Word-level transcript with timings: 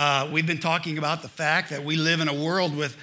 Uh, 0.00 0.28
we've 0.30 0.46
been 0.46 0.58
talking 0.60 0.96
about 0.96 1.22
the 1.22 1.28
fact 1.28 1.70
that 1.70 1.84
we 1.84 1.96
live 1.96 2.20
in 2.20 2.28
a 2.28 2.32
world 2.32 2.76
with 2.76 2.96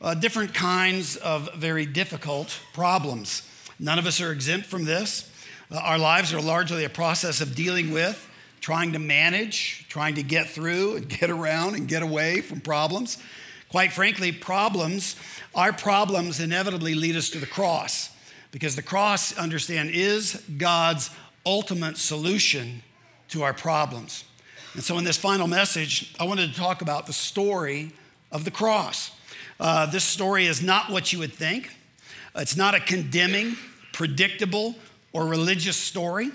uh, 0.00 0.14
different 0.14 0.54
kinds 0.54 1.16
of 1.16 1.52
very 1.54 1.84
difficult 1.84 2.58
problems. 2.72 3.46
None 3.78 3.98
of 3.98 4.06
us 4.06 4.22
are 4.22 4.32
exempt 4.32 4.66
from 4.66 4.86
this. 4.86 5.30
Uh, 5.70 5.76
our 5.76 5.98
lives 5.98 6.32
are 6.32 6.40
largely 6.40 6.84
a 6.84 6.88
process 6.88 7.42
of 7.42 7.54
dealing 7.54 7.90
with, 7.92 8.26
trying 8.62 8.92
to 8.94 8.98
manage, 8.98 9.86
trying 9.90 10.14
to 10.14 10.22
get 10.22 10.48
through 10.48 10.96
and 10.96 11.08
get 11.20 11.28
around 11.28 11.74
and 11.74 11.86
get 11.86 12.02
away 12.02 12.40
from 12.40 12.62
problems. 12.62 13.18
Quite 13.68 13.92
frankly, 13.92 14.32
problems, 14.32 15.16
our 15.54 15.74
problems 15.74 16.40
inevitably 16.40 16.94
lead 16.94 17.16
us 17.16 17.28
to 17.30 17.38
the 17.38 17.44
cross 17.44 18.16
because 18.50 18.76
the 18.76 18.82
cross, 18.82 19.36
understand, 19.36 19.90
is 19.92 20.42
God's 20.56 21.10
ultimate 21.44 21.98
solution 21.98 22.82
to 23.28 23.42
our 23.42 23.52
problems. 23.52 24.24
And 24.74 24.84
so, 24.84 24.98
in 24.98 25.04
this 25.04 25.16
final 25.16 25.48
message, 25.48 26.14
I 26.20 26.24
wanted 26.24 26.52
to 26.52 26.58
talk 26.58 26.80
about 26.80 27.06
the 27.06 27.12
story 27.12 27.92
of 28.30 28.44
the 28.44 28.50
cross. 28.50 29.10
Uh, 29.58 29.86
this 29.86 30.04
story 30.04 30.46
is 30.46 30.62
not 30.62 30.90
what 30.90 31.12
you 31.12 31.18
would 31.18 31.32
think, 31.32 31.70
it's 32.36 32.56
not 32.56 32.74
a 32.74 32.80
condemning, 32.80 33.56
predictable, 33.92 34.76
or 35.12 35.26
religious 35.26 35.76
story. 35.76 36.30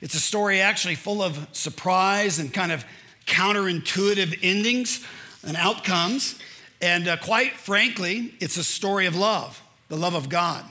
It's 0.00 0.14
a 0.14 0.20
story 0.20 0.60
actually 0.60 0.94
full 0.94 1.22
of 1.22 1.48
surprise 1.52 2.38
and 2.38 2.52
kind 2.52 2.70
of 2.70 2.84
counterintuitive 3.26 4.38
endings 4.42 5.04
and 5.44 5.56
outcomes. 5.56 6.38
And 6.80 7.08
uh, 7.08 7.16
quite 7.16 7.54
frankly, 7.54 8.34
it's 8.38 8.56
a 8.56 8.64
story 8.64 9.06
of 9.06 9.16
love, 9.16 9.60
the 9.88 9.96
love 9.96 10.14
of 10.14 10.28
God. 10.28 10.64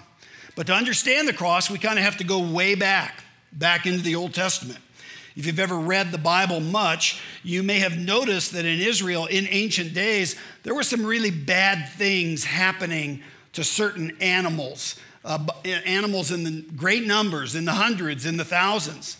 But 0.55 0.67
to 0.67 0.73
understand 0.73 1.27
the 1.27 1.33
cross, 1.33 1.69
we 1.69 1.77
kind 1.77 1.99
of 1.99 2.05
have 2.05 2.17
to 2.17 2.23
go 2.23 2.39
way 2.39 2.75
back, 2.75 3.23
back 3.51 3.85
into 3.85 4.01
the 4.01 4.15
Old 4.15 4.33
Testament. 4.33 4.79
If 5.37 5.45
you've 5.45 5.59
ever 5.59 5.77
read 5.77 6.11
the 6.11 6.17
Bible 6.17 6.59
much, 6.59 7.21
you 7.43 7.61
may 7.61 7.77
have 7.77 7.95
noticed 7.95 8.53
that 8.53 8.65
in 8.65 8.79
Israel 8.79 9.27
in 9.27 9.47
ancient 9.51 9.93
days, 9.93 10.35
there 10.63 10.73
were 10.73 10.81
some 10.81 11.05
really 11.05 11.29
bad 11.29 11.89
things 11.89 12.43
happening 12.43 13.21
to 13.53 13.63
certain 13.63 14.17
animals, 14.19 14.95
uh, 15.23 15.45
animals 15.63 16.31
in 16.31 16.43
the 16.43 16.65
great 16.75 17.05
numbers, 17.05 17.53
in 17.53 17.65
the 17.65 17.73
hundreds, 17.73 18.25
in 18.25 18.37
the 18.37 18.43
thousands. 18.43 19.17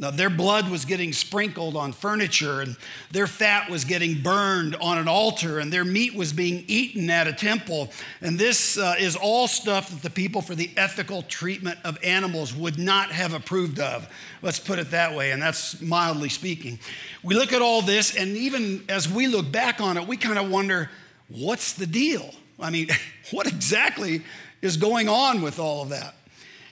Now, 0.00 0.10
their 0.10 0.30
blood 0.30 0.70
was 0.70 0.86
getting 0.86 1.12
sprinkled 1.12 1.76
on 1.76 1.92
furniture, 1.92 2.62
and 2.62 2.74
their 3.10 3.26
fat 3.26 3.68
was 3.68 3.84
getting 3.84 4.22
burned 4.22 4.74
on 4.76 4.96
an 4.96 5.08
altar, 5.08 5.58
and 5.58 5.70
their 5.70 5.84
meat 5.84 6.14
was 6.14 6.32
being 6.32 6.64
eaten 6.68 7.10
at 7.10 7.28
a 7.28 7.34
temple. 7.34 7.92
And 8.22 8.38
this 8.38 8.78
uh, 8.78 8.94
is 8.98 9.14
all 9.14 9.46
stuff 9.46 9.90
that 9.90 10.00
the 10.00 10.08
people 10.08 10.40
for 10.40 10.54
the 10.54 10.70
ethical 10.74 11.20
treatment 11.20 11.78
of 11.84 11.98
animals 12.02 12.54
would 12.54 12.78
not 12.78 13.10
have 13.10 13.34
approved 13.34 13.78
of. 13.78 14.08
Let's 14.40 14.58
put 14.58 14.78
it 14.78 14.90
that 14.92 15.14
way, 15.14 15.32
and 15.32 15.42
that's 15.42 15.82
mildly 15.82 16.30
speaking. 16.30 16.78
We 17.22 17.34
look 17.34 17.52
at 17.52 17.60
all 17.60 17.82
this, 17.82 18.16
and 18.16 18.38
even 18.38 18.86
as 18.88 19.06
we 19.06 19.26
look 19.26 19.52
back 19.52 19.82
on 19.82 19.98
it, 19.98 20.08
we 20.08 20.16
kind 20.16 20.38
of 20.38 20.48
wonder 20.48 20.90
what's 21.28 21.74
the 21.74 21.86
deal? 21.86 22.34
I 22.58 22.70
mean, 22.70 22.88
what 23.32 23.46
exactly 23.46 24.22
is 24.62 24.78
going 24.78 25.10
on 25.10 25.42
with 25.42 25.58
all 25.58 25.82
of 25.82 25.90
that? 25.90 26.14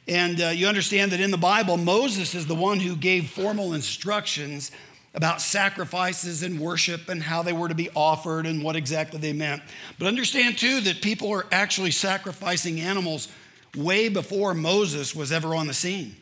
And 0.08 0.40
uh, 0.40 0.48
you 0.48 0.66
understand 0.66 1.12
that 1.12 1.20
in 1.20 1.30
the 1.30 1.36
Bible, 1.36 1.76
Moses 1.76 2.34
is 2.34 2.46
the 2.46 2.54
one 2.54 2.80
who 2.80 2.96
gave 2.96 3.28
formal 3.28 3.74
instructions 3.74 4.70
about 5.14 5.42
sacrifices 5.42 6.42
and 6.42 6.58
worship 6.58 7.08
and 7.08 7.22
how 7.22 7.42
they 7.42 7.52
were 7.52 7.68
to 7.68 7.74
be 7.74 7.90
offered 7.94 8.46
and 8.46 8.62
what 8.62 8.74
exactly 8.76 9.18
they 9.18 9.32
meant. 9.32 9.62
But 9.98 10.06
understand 10.06 10.56
too 10.56 10.80
that 10.82 11.02
people 11.02 11.30
are 11.32 11.46
actually 11.52 11.90
sacrificing 11.90 12.80
animals 12.80 13.28
way 13.76 14.08
before 14.08 14.54
Moses 14.54 15.14
was 15.14 15.30
ever 15.30 15.54
on 15.54 15.66
the 15.66 15.74
scene. 15.74 16.16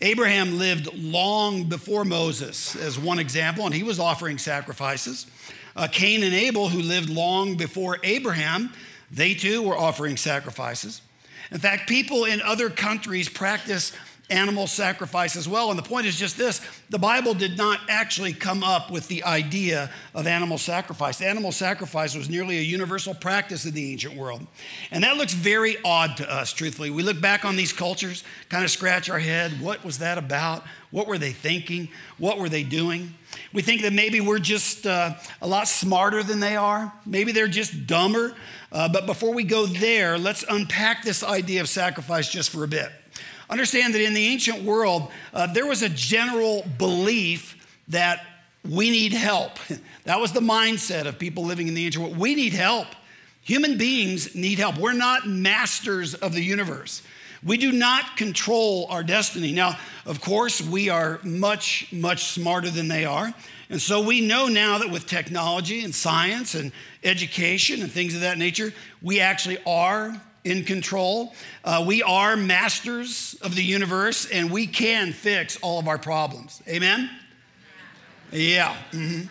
Abraham 0.00 0.58
lived 0.58 0.94
long 0.94 1.64
before 1.64 2.04
Moses, 2.04 2.76
as 2.76 2.98
one 2.98 3.18
example, 3.18 3.66
and 3.66 3.74
he 3.74 3.82
was 3.82 3.98
offering 3.98 4.38
sacrifices. 4.38 5.26
Uh, 5.74 5.88
Cain 5.90 6.22
and 6.22 6.34
Abel, 6.34 6.68
who 6.68 6.80
lived 6.80 7.10
long 7.10 7.56
before 7.56 7.98
Abraham, 8.04 8.72
they 9.10 9.34
too 9.34 9.62
were 9.62 9.76
offering 9.76 10.16
sacrifices. 10.16 11.02
In 11.50 11.58
fact, 11.58 11.88
people 11.88 12.24
in 12.24 12.42
other 12.42 12.68
countries 12.68 13.28
practice 13.28 13.92
animal 14.30 14.66
sacrifice 14.66 15.36
as 15.36 15.48
well. 15.48 15.70
And 15.70 15.78
the 15.78 15.82
point 15.82 16.06
is 16.06 16.16
just 16.16 16.36
this 16.36 16.60
the 16.90 16.98
Bible 16.98 17.34
did 17.34 17.56
not 17.56 17.80
actually 17.88 18.32
come 18.32 18.62
up 18.62 18.90
with 18.90 19.08
the 19.08 19.24
idea 19.24 19.90
of 20.14 20.26
animal 20.26 20.58
sacrifice. 20.58 21.20
Animal 21.20 21.52
sacrifice 21.52 22.14
was 22.14 22.28
nearly 22.28 22.58
a 22.58 22.62
universal 22.62 23.14
practice 23.14 23.64
in 23.64 23.74
the 23.74 23.92
ancient 23.92 24.16
world. 24.16 24.46
And 24.90 25.04
that 25.04 25.16
looks 25.16 25.32
very 25.32 25.76
odd 25.84 26.16
to 26.18 26.30
us, 26.30 26.52
truthfully. 26.52 26.90
We 26.90 27.02
look 27.02 27.20
back 27.20 27.44
on 27.44 27.56
these 27.56 27.72
cultures, 27.72 28.24
kind 28.48 28.64
of 28.64 28.70
scratch 28.70 29.08
our 29.08 29.18
head. 29.18 29.60
What 29.60 29.84
was 29.84 29.98
that 29.98 30.18
about? 30.18 30.64
What 30.90 31.06
were 31.06 31.18
they 31.18 31.32
thinking? 31.32 31.88
What 32.16 32.38
were 32.38 32.48
they 32.48 32.62
doing? 32.62 33.14
We 33.52 33.62
think 33.62 33.82
that 33.82 33.92
maybe 33.92 34.20
we're 34.20 34.38
just 34.38 34.86
uh, 34.86 35.14
a 35.42 35.46
lot 35.46 35.68
smarter 35.68 36.22
than 36.22 36.40
they 36.40 36.56
are. 36.56 36.92
Maybe 37.04 37.32
they're 37.32 37.46
just 37.46 37.86
dumber. 37.86 38.34
Uh, 38.72 38.88
but 38.88 39.06
before 39.06 39.34
we 39.34 39.44
go 39.44 39.66
there, 39.66 40.18
let's 40.18 40.44
unpack 40.48 41.02
this 41.02 41.22
idea 41.22 41.60
of 41.60 41.68
sacrifice 41.68 42.28
just 42.30 42.50
for 42.50 42.64
a 42.64 42.68
bit. 42.68 42.90
Understand 43.50 43.94
that 43.94 44.02
in 44.02 44.14
the 44.14 44.26
ancient 44.26 44.62
world, 44.62 45.10
uh, 45.32 45.46
there 45.46 45.66
was 45.66 45.82
a 45.82 45.88
general 45.88 46.66
belief 46.76 47.66
that 47.88 48.24
we 48.68 48.90
need 48.90 49.12
help. 49.12 49.58
That 50.04 50.20
was 50.20 50.32
the 50.32 50.40
mindset 50.40 51.04
of 51.04 51.18
people 51.18 51.44
living 51.44 51.68
in 51.68 51.74
the 51.74 51.84
ancient 51.84 52.02
world. 52.02 52.16
We 52.16 52.34
need 52.34 52.54
help. 52.54 52.86
Human 53.42 53.76
beings 53.76 54.34
need 54.34 54.58
help. 54.58 54.78
We're 54.78 54.94
not 54.94 55.28
masters 55.28 56.14
of 56.14 56.32
the 56.32 56.42
universe. 56.42 57.02
We 57.44 57.58
do 57.58 57.72
not 57.72 58.16
control 58.16 58.86
our 58.88 59.02
destiny. 59.02 59.52
Now, 59.52 59.78
of 60.06 60.22
course, 60.22 60.62
we 60.62 60.88
are 60.88 61.20
much, 61.24 61.92
much 61.92 62.24
smarter 62.24 62.70
than 62.70 62.88
they 62.88 63.04
are. 63.04 63.34
And 63.68 63.82
so 63.82 64.00
we 64.00 64.22
know 64.22 64.48
now 64.48 64.78
that 64.78 64.90
with 64.90 65.06
technology 65.06 65.84
and 65.84 65.94
science 65.94 66.54
and 66.54 66.72
education 67.04 67.82
and 67.82 67.92
things 67.92 68.14
of 68.14 68.22
that 68.22 68.38
nature, 68.38 68.72
we 69.02 69.20
actually 69.20 69.58
are 69.66 70.18
in 70.44 70.64
control. 70.64 71.34
Uh, 71.64 71.84
we 71.86 72.02
are 72.02 72.36
masters 72.36 73.36
of 73.42 73.54
the 73.54 73.62
universe 73.62 74.28
and 74.30 74.50
we 74.50 74.66
can 74.66 75.12
fix 75.12 75.58
all 75.60 75.78
of 75.78 75.88
our 75.88 75.98
problems. 75.98 76.62
Amen? 76.68 77.10
Yeah. 78.32 78.76
Mm-hmm. 78.92 79.26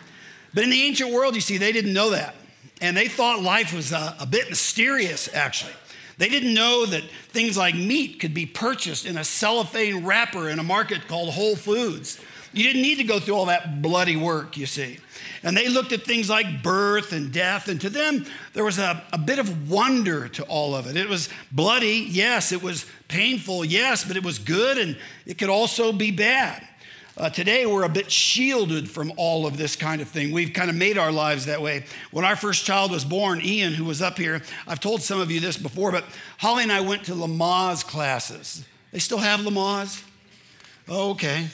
But 0.54 0.64
in 0.64 0.70
the 0.70 0.82
ancient 0.82 1.12
world, 1.12 1.34
you 1.34 1.40
see, 1.40 1.58
they 1.58 1.72
didn't 1.72 1.92
know 1.92 2.10
that. 2.10 2.34
And 2.80 2.96
they 2.96 3.08
thought 3.08 3.42
life 3.42 3.74
was 3.74 3.92
a, 3.92 4.16
a 4.20 4.26
bit 4.26 4.48
mysterious, 4.48 5.32
actually. 5.34 5.72
They 6.18 6.28
didn't 6.28 6.54
know 6.54 6.84
that 6.86 7.04
things 7.28 7.56
like 7.56 7.74
meat 7.74 8.18
could 8.20 8.34
be 8.34 8.46
purchased 8.46 9.06
in 9.06 9.16
a 9.16 9.24
cellophane 9.24 10.04
wrapper 10.04 10.48
in 10.48 10.58
a 10.58 10.64
market 10.64 11.06
called 11.06 11.30
Whole 11.30 11.54
Foods. 11.54 12.20
You 12.52 12.64
didn't 12.64 12.82
need 12.82 12.96
to 12.96 13.04
go 13.04 13.20
through 13.20 13.34
all 13.34 13.46
that 13.46 13.82
bloody 13.82 14.16
work, 14.16 14.56
you 14.56 14.66
see. 14.66 14.98
And 15.42 15.56
they 15.56 15.68
looked 15.68 15.92
at 15.92 16.02
things 16.02 16.28
like 16.28 16.62
birth 16.62 17.12
and 17.12 17.32
death, 17.32 17.68
and 17.68 17.80
to 17.80 17.90
them, 17.90 18.26
there 18.54 18.64
was 18.64 18.78
a, 18.78 19.02
a 19.12 19.18
bit 19.18 19.38
of 19.38 19.70
wonder 19.70 20.28
to 20.28 20.42
all 20.44 20.74
of 20.74 20.86
it. 20.86 20.96
It 20.96 21.08
was 21.08 21.28
bloody, 21.52 22.06
yes. 22.08 22.50
It 22.50 22.62
was 22.62 22.86
painful, 23.08 23.64
yes, 23.64 24.04
but 24.04 24.16
it 24.16 24.24
was 24.24 24.38
good, 24.38 24.78
and 24.78 24.96
it 25.26 25.38
could 25.38 25.48
also 25.48 25.92
be 25.92 26.10
bad. 26.10 26.66
Uh, 27.16 27.28
today, 27.28 27.66
we're 27.66 27.82
a 27.82 27.88
bit 27.88 28.12
shielded 28.12 28.88
from 28.88 29.12
all 29.16 29.44
of 29.44 29.56
this 29.56 29.74
kind 29.74 30.00
of 30.00 30.08
thing. 30.08 30.32
We've 30.32 30.52
kind 30.52 30.70
of 30.70 30.76
made 30.76 30.96
our 30.96 31.10
lives 31.10 31.46
that 31.46 31.60
way. 31.60 31.84
When 32.12 32.24
our 32.24 32.36
first 32.36 32.64
child 32.64 32.92
was 32.92 33.04
born, 33.04 33.40
Ian, 33.40 33.74
who 33.74 33.84
was 33.84 34.00
up 34.00 34.16
here, 34.16 34.40
I've 34.68 34.78
told 34.78 35.02
some 35.02 35.20
of 35.20 35.30
you 35.30 35.40
this 35.40 35.56
before, 35.56 35.90
but 35.90 36.04
Holly 36.38 36.62
and 36.62 36.70
I 36.70 36.80
went 36.80 37.04
to 37.06 37.12
Lamaze 37.12 37.84
classes. 37.84 38.64
They 38.92 39.00
still 39.00 39.18
have 39.18 39.40
Lamaze? 39.40 40.04
Okay. 40.88 41.48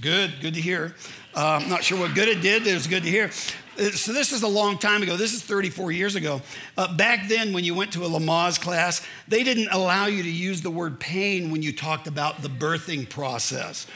Good, 0.00 0.40
good 0.40 0.54
to 0.54 0.60
hear. 0.60 0.94
Uh, 1.34 1.60
I'm 1.60 1.68
not 1.68 1.84
sure 1.84 1.98
what 1.98 2.14
good 2.14 2.28
it 2.28 2.40
did, 2.40 2.66
it 2.66 2.72
was 2.72 2.86
good 2.86 3.02
to 3.02 3.10
hear. 3.10 3.30
Uh, 3.78 3.90
so, 3.90 4.12
this 4.12 4.32
is 4.32 4.42
a 4.42 4.48
long 4.48 4.78
time 4.78 5.02
ago. 5.02 5.16
This 5.16 5.34
is 5.34 5.42
34 5.42 5.92
years 5.92 6.14
ago. 6.14 6.40
Uh, 6.76 6.96
back 6.96 7.28
then, 7.28 7.52
when 7.52 7.64
you 7.64 7.74
went 7.74 7.92
to 7.92 8.04
a 8.04 8.08
Lamaze 8.08 8.58
class, 8.58 9.06
they 9.28 9.42
didn't 9.42 9.68
allow 9.72 10.06
you 10.06 10.22
to 10.22 10.30
use 10.30 10.62
the 10.62 10.70
word 10.70 11.00
pain 11.00 11.50
when 11.50 11.60
you 11.60 11.72
talked 11.72 12.06
about 12.06 12.40
the 12.40 12.48
birthing 12.48 13.08
process. 13.08 13.86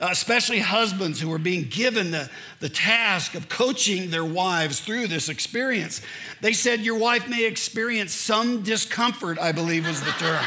Uh, 0.00 0.08
especially 0.10 0.58
husbands 0.58 1.20
who 1.20 1.30
were 1.30 1.38
being 1.38 1.64
given 1.64 2.10
the, 2.10 2.28
the 2.60 2.68
task 2.68 3.34
of 3.34 3.48
coaching 3.48 4.10
their 4.10 4.24
wives 4.24 4.80
through 4.80 5.06
this 5.06 5.30
experience. 5.30 6.02
They 6.42 6.52
said, 6.52 6.80
Your 6.80 6.98
wife 6.98 7.26
may 7.26 7.46
experience 7.46 8.12
some 8.12 8.62
discomfort, 8.62 9.38
I 9.38 9.52
believe 9.52 9.86
was 9.86 10.02
the 10.02 10.10
term. 10.12 10.44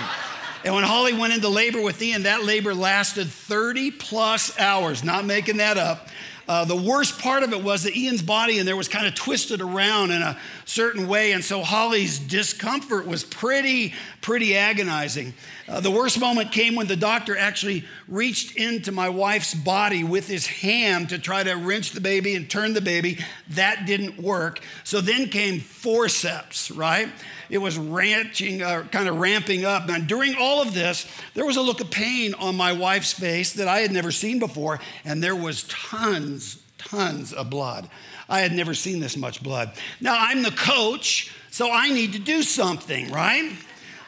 And 0.68 0.76
when 0.76 0.84
Holly 0.84 1.14
went 1.14 1.32
into 1.32 1.48
labor 1.48 1.82
with 1.82 2.02
Ian, 2.02 2.24
that 2.24 2.44
labor 2.44 2.76
lasted 2.76 3.30
30 3.30 3.92
plus 3.92 4.60
hours, 4.60 5.02
not 5.02 5.24
making 5.24 5.58
that 5.58 5.78
up. 5.78 6.10
Uh, 6.46 6.66
the 6.66 6.76
worst 6.76 7.22
part 7.22 7.44
of 7.44 7.54
it 7.54 7.64
was 7.64 7.84
that 7.84 7.96
Ian's 7.96 8.22
body 8.22 8.60
and 8.60 8.68
there 8.68 8.76
was 8.76 8.90
kind 8.90 9.08
of 9.08 9.16
twisted 9.16 9.62
around 9.62 10.12
in 10.12 10.22
a 10.22 10.38
certain 10.68 11.08
way. 11.08 11.32
And 11.32 11.44
so 11.44 11.64
Holly's 11.64 12.20
discomfort 12.20 13.08
was 13.08 13.24
pretty, 13.24 13.94
pretty 14.22 14.56
agonizing. 14.56 15.34
Uh, 15.68 15.80
the 15.80 15.90
worst 15.90 16.20
moment 16.20 16.52
came 16.52 16.76
when 16.76 16.88
the 16.88 16.96
doctor 16.96 17.38
actually 17.38 17.86
reached 18.08 18.56
into 18.56 18.92
my 18.92 19.10
wife's 19.10 19.54
body 19.54 20.04
with 20.04 20.28
his 20.28 20.46
hand 20.46 21.10
to 21.10 21.20
try 21.20 21.44
to 21.44 21.54
wrench 21.54 21.92
the 21.92 22.02
baby 22.02 22.36
and 22.36 22.50
turn 22.50 22.74
the 22.74 22.82
baby. 22.82 23.18
That 23.50 23.86
didn't 23.86 24.22
work. 24.22 24.60
So 24.84 25.02
then 25.02 25.30
came 25.30 25.60
forceps, 25.60 26.70
right? 26.70 27.10
It 27.50 27.60
was 27.60 27.78
ranching, 27.78 28.62
uh, 28.62 28.84
kind 28.92 29.08
of 29.08 29.18
ramping 29.18 29.64
up. 29.64 29.88
And 29.90 30.06
during 30.06 30.36
all 30.36 30.62
of 30.62 30.74
this, 30.74 31.08
there 31.34 31.46
was 31.46 31.56
a 31.56 31.62
look 31.62 31.80
of 31.80 31.90
pain 31.90 32.34
on 32.34 32.56
my 32.56 32.74
wife's 32.74 33.14
face 33.14 33.54
that 33.54 33.70
I 33.70 33.80
had 33.80 33.92
never 33.92 34.12
seen 34.12 34.40
before, 34.40 34.80
and 35.06 35.24
there 35.24 35.36
was 35.36 35.64
tons 35.64 36.62
tons 36.78 37.34
of 37.34 37.50
blood. 37.50 37.90
I 38.30 38.40
had 38.40 38.52
never 38.52 38.74
seen 38.74 39.00
this 39.00 39.18
much 39.18 39.42
blood. 39.42 39.72
Now, 40.02 40.18
I'm 40.20 40.44
the 40.44 40.52
coach, 40.52 41.34
so 41.52 41.72
I 41.72 41.90
need 41.90 42.14
to 42.14 42.20
do 42.20 42.44
something, 42.44 43.12
right? 43.12 43.52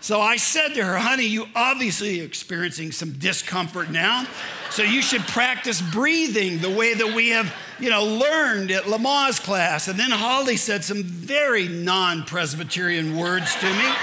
So 0.02 0.22
I 0.22 0.38
said 0.38 0.70
to 0.76 0.84
her, 0.84 0.98
honey, 0.98 1.26
you 1.26 1.48
obviously 1.56 2.22
experiencing 2.22 2.92
some 2.92 3.14
discomfort 3.14 3.90
now. 3.90 4.26
So 4.70 4.84
you 4.84 5.02
should 5.02 5.22
practice 5.24 5.82
breathing 5.82 6.60
the 6.60 6.70
way 6.70 6.94
that 6.94 7.14
we 7.14 7.30
have, 7.30 7.54
you 7.80 7.90
know, 7.90 8.06
learned 8.06 8.72
at 8.72 8.84
Lamaze 8.84 9.44
class. 9.44 9.88
And 9.88 10.00
then 10.00 10.12
Holly 10.12 10.56
said 10.56 10.84
some 10.84 11.04
very 11.04 11.68
non-Presbyterian 11.68 13.18
words 13.18 13.54
to 13.56 13.66
me 13.66 13.94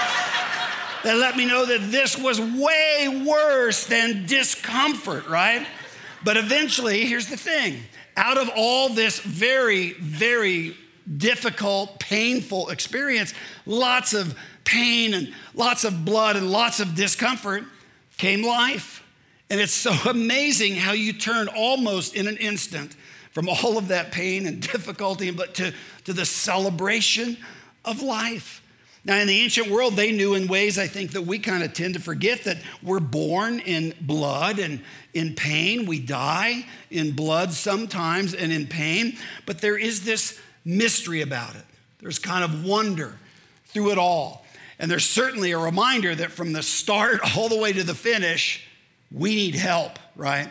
that 1.04 1.16
let 1.16 1.36
me 1.36 1.46
know 1.46 1.64
that 1.64 1.90
this 1.90 2.18
was 2.18 2.40
way 2.40 3.24
worse 3.24 3.86
than 3.86 4.26
discomfort, 4.26 5.28
right? 5.28 5.66
But 6.24 6.36
eventually, 6.36 7.06
here's 7.06 7.28
the 7.28 7.36
thing 7.36 7.80
out 8.16 8.38
of 8.38 8.50
all 8.54 8.88
this 8.88 9.20
very, 9.20 9.92
very 9.94 10.76
difficult, 11.16 12.00
painful 12.00 12.70
experience, 12.70 13.34
lots 13.64 14.14
of 14.14 14.36
pain 14.64 15.14
and 15.14 15.32
lots 15.54 15.84
of 15.84 16.04
blood 16.04 16.36
and 16.36 16.50
lots 16.50 16.80
of 16.80 16.94
discomfort 16.94 17.64
came 18.16 18.42
life. 18.42 19.02
And 19.50 19.60
it's 19.60 19.72
so 19.72 19.92
amazing 20.10 20.74
how 20.74 20.92
you 20.92 21.12
turn 21.12 21.48
almost 21.48 22.14
in 22.14 22.26
an 22.26 22.36
instant 22.38 22.96
from 23.32 23.48
all 23.48 23.76
of 23.76 23.88
that 23.88 24.12
pain 24.12 24.46
and 24.46 24.60
difficulty, 24.72 25.30
but 25.30 25.54
to, 25.56 25.72
to 26.04 26.12
the 26.12 26.24
celebration 26.24 27.36
of 27.84 28.02
life. 28.02 28.62
Now, 29.06 29.18
in 29.18 29.28
the 29.28 29.40
ancient 29.40 29.70
world, 29.70 29.94
they 29.94 30.10
knew 30.10 30.34
in 30.34 30.48
ways 30.48 30.80
I 30.80 30.88
think 30.88 31.12
that 31.12 31.22
we 31.22 31.38
kind 31.38 31.62
of 31.62 31.72
tend 31.72 31.94
to 31.94 32.00
forget 32.00 32.42
that 32.42 32.58
we're 32.82 32.98
born 32.98 33.60
in 33.60 33.94
blood 34.00 34.58
and 34.58 34.82
in 35.14 35.36
pain. 35.36 35.86
We 35.86 36.00
die 36.00 36.66
in 36.90 37.12
blood 37.12 37.52
sometimes 37.52 38.34
and 38.34 38.52
in 38.52 38.66
pain, 38.66 39.16
but 39.46 39.60
there 39.60 39.78
is 39.78 40.04
this 40.04 40.40
mystery 40.64 41.20
about 41.20 41.54
it. 41.54 41.62
There's 42.00 42.18
kind 42.18 42.42
of 42.42 42.64
wonder 42.64 43.16
through 43.66 43.92
it 43.92 43.98
all. 43.98 44.44
And 44.80 44.90
there's 44.90 45.08
certainly 45.08 45.52
a 45.52 45.58
reminder 45.58 46.12
that 46.12 46.32
from 46.32 46.52
the 46.52 46.64
start 46.64 47.20
all 47.36 47.48
the 47.48 47.58
way 47.58 47.72
to 47.72 47.84
the 47.84 47.94
finish, 47.94 48.66
we 49.12 49.36
need 49.36 49.54
help, 49.54 50.00
right? 50.16 50.50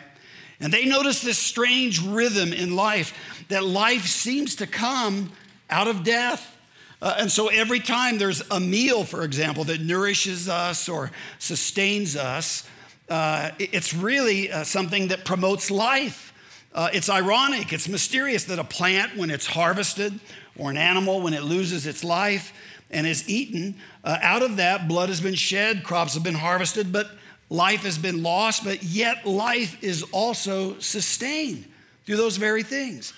And 0.60 0.72
they 0.72 0.86
notice 0.86 1.20
this 1.20 1.38
strange 1.38 2.02
rhythm 2.02 2.54
in 2.54 2.74
life 2.74 3.12
that 3.48 3.64
life 3.64 4.06
seems 4.06 4.56
to 4.56 4.66
come 4.66 5.30
out 5.68 5.88
of 5.88 6.04
death. 6.04 6.55
Uh, 7.02 7.14
and 7.18 7.30
so 7.30 7.48
every 7.48 7.80
time 7.80 8.18
there's 8.18 8.42
a 8.50 8.58
meal, 8.58 9.04
for 9.04 9.22
example, 9.22 9.64
that 9.64 9.80
nourishes 9.80 10.48
us 10.48 10.88
or 10.88 11.10
sustains 11.38 12.16
us, 12.16 12.66
uh, 13.08 13.50
it's 13.58 13.94
really 13.94 14.50
uh, 14.50 14.64
something 14.64 15.08
that 15.08 15.24
promotes 15.24 15.70
life. 15.70 16.32
Uh, 16.74 16.88
it's 16.92 17.08
ironic, 17.08 17.72
it's 17.72 17.88
mysterious 17.88 18.44
that 18.44 18.58
a 18.58 18.64
plant, 18.64 19.16
when 19.16 19.30
it's 19.30 19.46
harvested, 19.46 20.18
or 20.58 20.70
an 20.70 20.76
animal, 20.76 21.20
when 21.20 21.32
it 21.32 21.42
loses 21.42 21.86
its 21.86 22.02
life, 22.04 22.52
and 22.90 23.06
is 23.06 23.28
eaten. 23.28 23.74
Uh, 24.04 24.18
out 24.20 24.42
of 24.42 24.56
that, 24.56 24.88
blood 24.88 25.08
has 25.08 25.20
been 25.20 25.34
shed, 25.34 25.84
crops 25.84 26.14
have 26.14 26.22
been 26.22 26.34
harvested, 26.34 26.92
but 26.92 27.10
life 27.48 27.82
has 27.82 27.98
been 27.98 28.22
lost, 28.22 28.64
but 28.64 28.82
yet 28.82 29.26
life 29.26 29.82
is 29.82 30.02
also 30.12 30.78
sustained 30.78 31.64
through 32.04 32.16
those 32.16 32.36
very 32.36 32.62
things. 32.62 33.12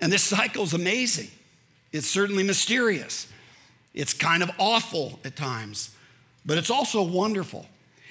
And 0.00 0.12
this 0.12 0.22
cycle 0.22 0.64
is 0.64 0.72
amazing. 0.74 1.30
It's 1.96 2.06
certainly 2.06 2.44
mysterious. 2.44 3.26
It's 3.94 4.12
kind 4.12 4.42
of 4.42 4.50
awful 4.58 5.18
at 5.24 5.36
times, 5.36 5.90
but 6.44 6.58
it's 6.58 6.70
also 6.70 7.02
wonderful. 7.02 7.66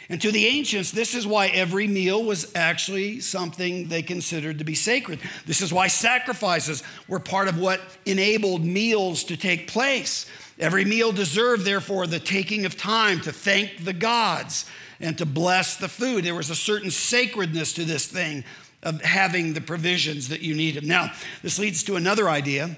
And 0.10 0.22
to 0.22 0.32
the 0.32 0.46
ancients, 0.46 0.92
this 0.92 1.16
is 1.16 1.26
why 1.26 1.48
every 1.48 1.88
meal 1.88 2.24
was 2.24 2.52
actually 2.56 3.22
something 3.22 3.88
they 3.88 4.04
considered 4.04 4.60
to 4.60 4.64
be 4.64 4.76
sacred. 4.76 5.20
This 5.48 5.62
is 5.62 5.74
why 5.74 5.88
sacrifices 5.88 6.84
were 7.08 7.20
part 7.20 7.48
of 7.48 7.60
what 7.60 7.82
enabled 8.06 8.64
meals 8.64 9.24
to 9.26 9.38
take 9.38 9.68
place. 9.68 10.28
Every 10.60 10.86
meal 10.86 11.12
deserved, 11.12 11.66
therefore, 11.66 12.06
the 12.06 12.20
taking 12.20 12.66
of 12.66 12.78
time 12.78 13.20
to 13.22 13.32
thank 13.32 13.84
the 13.84 13.94
gods 13.94 14.66
and 15.00 15.18
to 15.18 15.26
bless 15.26 15.78
the 15.78 15.90
food. 15.90 16.24
There 16.24 16.36
was 16.36 16.52
a 16.52 16.56
certain 16.56 16.92
sacredness 16.92 17.74
to 17.74 17.84
this 17.84 18.08
thing 18.08 18.44
of 18.84 19.02
having 19.02 19.54
the 19.54 19.62
provisions 19.62 20.30
that 20.30 20.42
you 20.42 20.54
needed. 20.54 20.86
Now, 20.86 21.12
this 21.42 21.58
leads 21.58 21.84
to 21.84 21.96
another 21.96 22.30
idea 22.30 22.78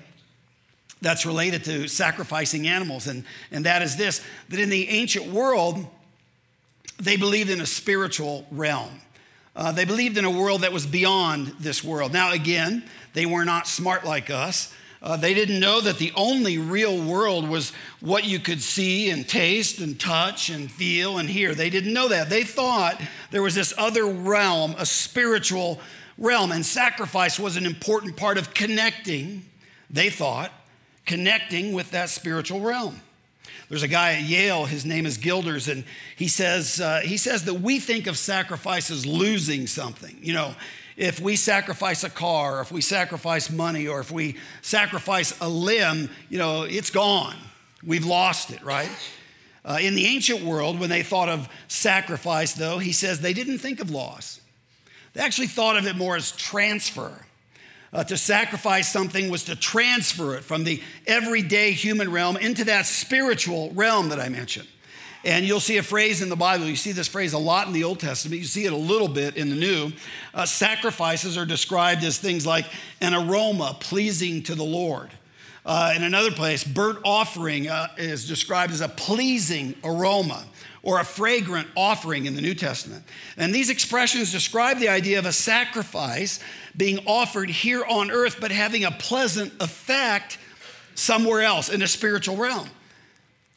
that's 1.02 1.26
related 1.26 1.64
to 1.66 1.88
sacrificing 1.88 2.68
animals, 2.68 3.08
and, 3.08 3.24
and 3.52 3.66
that 3.66 3.82
is 3.82 3.96
this 3.98 4.24
that 4.50 4.60
in 4.60 4.70
the 4.70 4.90
ancient 4.90 5.28
world, 5.28 5.86
they 7.00 7.18
believed 7.18 7.50
in 7.50 7.62
a 7.62 7.66
spiritual 7.66 8.46
realm. 8.52 9.02
Uh, 9.56 9.72
they 9.72 9.86
believed 9.86 10.18
in 10.18 10.26
a 10.26 10.32
world 10.32 10.62
that 10.62 10.72
was 10.72 10.86
beyond 10.86 11.48
this 11.60 11.84
world. 11.84 12.14
Now, 12.14 12.32
again, 12.32 12.84
they 13.14 13.26
were 13.26 13.46
not 13.46 13.68
smart 13.68 14.06
like 14.06 14.30
us. 14.30 14.74
Uh, 15.02 15.16
they 15.16 15.34
didn't 15.34 15.60
know 15.60 15.80
that 15.82 15.98
the 15.98 16.12
only 16.16 16.58
real 16.58 17.00
world 17.02 17.48
was 17.48 17.72
what 18.00 18.26
you 18.26 18.40
could 18.40 18.62
see 18.62 19.10
and 19.10 19.28
taste 19.28 19.80
and 19.80 20.00
touch 20.00 20.50
and 20.50 20.72
feel 20.72 21.18
and 21.18 21.30
hear. 21.30 21.54
They 21.54 21.70
didn't 21.70 21.94
know 21.94 22.08
that. 22.08 22.30
They 22.30 22.44
thought 22.44 23.00
there 23.32 23.44
was 23.44 23.56
this 23.56 23.74
other 23.78 24.06
realm, 24.06 24.76
a 24.78 24.86
spiritual 24.86 25.80
realm, 26.18 26.52
and 26.52 26.66
sacrifice 26.66 27.40
was 27.40 27.58
an 27.58 27.66
important 27.66 28.18
part 28.18 28.38
of 28.38 28.54
connecting, 28.54 29.46
they 29.90 30.10
thought, 30.10 30.52
connecting 31.08 31.74
with 31.74 31.90
that 31.92 32.10
spiritual 32.10 32.60
realm. 32.60 33.02
There's 33.70 33.84
a 33.84 33.88
guy 33.88 34.14
at 34.14 34.24
Yale, 34.24 34.66
his 34.66 34.86
name 34.86 35.06
is 35.06 35.18
Gilders, 35.18 35.68
and 35.68 35.84
he 36.16 36.28
says, 36.28 36.80
uh, 36.80 37.02
he 37.04 37.18
says 37.18 37.46
that 37.46 37.56
we 37.56 37.80
think 37.80 38.08
of 38.08 38.18
sacrifice 38.18 38.92
as 38.92 39.06
losing 39.06 39.68
something. 39.68 40.18
You 40.22 40.34
know, 40.34 40.56
if 40.96 41.20
we 41.20 41.36
sacrifice 41.36 42.04
a 42.04 42.10
car, 42.10 42.58
or 42.58 42.62
if 42.62 42.72
we 42.72 42.82
sacrifice 42.82 43.50
money, 43.50 43.88
or 43.88 44.00
if 44.00 44.12
we 44.12 44.38
sacrifice 44.62 45.38
a 45.42 45.50
limb, 45.50 46.10
you 46.30 46.38
know, 46.38 46.64
it's 46.64 46.90
gone. 46.90 47.36
We've 47.86 48.06
lost 48.06 48.52
it, 48.52 48.64
right? 48.64 48.90
Uh, 49.66 49.80
in 49.82 49.96
the 49.96 50.06
ancient 50.08 50.44
world, 50.44 50.80
when 50.80 50.90
they 50.90 51.04
thought 51.04 51.28
of 51.28 51.50
sacrifice, 51.68 52.54
though, 52.54 52.80
he 52.80 52.94
says 52.94 53.20
they 53.20 53.34
didn't 53.34 53.58
think 53.58 53.82
of 53.82 53.92
loss. 53.92 54.40
They 55.14 55.22
actually 55.22 55.48
thought 55.48 55.76
of 55.78 55.86
it 55.86 55.98
more 55.98 56.16
as 56.16 56.32
transfer. 56.32 57.26
Uh, 57.94 58.04
to 58.04 58.18
sacrifice 58.18 58.92
something 58.92 59.30
was 59.30 59.46
to 59.46 59.56
transfer 59.56 60.36
it 60.36 60.44
from 60.44 60.64
the 60.64 60.82
everyday 61.06 61.72
human 61.72 62.12
realm 62.12 62.36
into 62.38 62.66
that 62.66 62.86
spiritual 62.86 63.72
realm 63.72 64.10
that 64.10 64.20
I 64.20 64.30
mentioned. 64.30 64.68
And 65.24 65.46
you'll 65.46 65.60
see 65.60 65.78
a 65.78 65.84
phrase 65.84 66.22
in 66.22 66.30
the 66.30 66.36
Bible. 66.36 66.68
You 66.68 66.76
see 66.76 66.92
this 66.92 67.08
phrase 67.08 67.34
a 67.34 67.38
lot 67.38 67.68
in 67.68 67.74
the 67.74 67.84
Old 67.84 68.00
Testament. 68.00 68.40
You 68.40 68.48
see 68.48 68.66
it 68.66 68.74
a 68.74 68.78
little 68.78 69.08
bit 69.08 69.36
in 69.36 69.50
the 69.50 69.56
New. 69.56 69.92
Uh, 70.34 70.46
sacrifices 70.46 71.38
are 71.38 71.46
described 71.46 72.04
as 72.04 72.18
things 72.18 72.46
like 72.46 72.66
an 73.02 73.14
aroma 73.14 73.76
pleasing 73.80 74.44
to 74.44 74.56
the 74.56 74.64
Lord. 74.64 75.10
Uh, 75.66 75.92
in 75.96 76.04
another 76.04 76.32
place, 76.32 76.64
burnt 76.64 77.00
offering 77.04 77.68
uh, 77.68 77.88
is 77.98 78.28
described 78.28 78.72
as 78.72 78.80
a 78.80 78.88
pleasing 78.88 79.76
aroma 79.84 80.46
or 80.88 81.02
a 81.02 81.04
fragrant 81.04 81.68
offering 81.76 82.28
in 82.28 82.34
the 82.34 82.42
New 82.42 82.56
Testament. 82.56 83.04
And 83.36 83.54
these 83.54 83.70
expressions 83.70 84.32
describe 84.32 84.80
the 84.80 84.88
idea 84.88 85.20
of 85.20 85.26
a 85.26 85.34
sacrifice 85.34 86.40
being 86.78 87.00
offered 87.06 87.50
here 87.50 87.84
on 87.84 88.10
earth, 88.10 88.38
but 88.40 88.52
having 88.52 88.86
a 88.86 88.92
pleasant 88.92 89.52
effect 89.60 90.38
somewhere 90.96 91.42
else 91.42 91.68
in 91.68 91.82
a 91.82 91.88
spiritual 91.88 92.38
realm. 92.38 92.70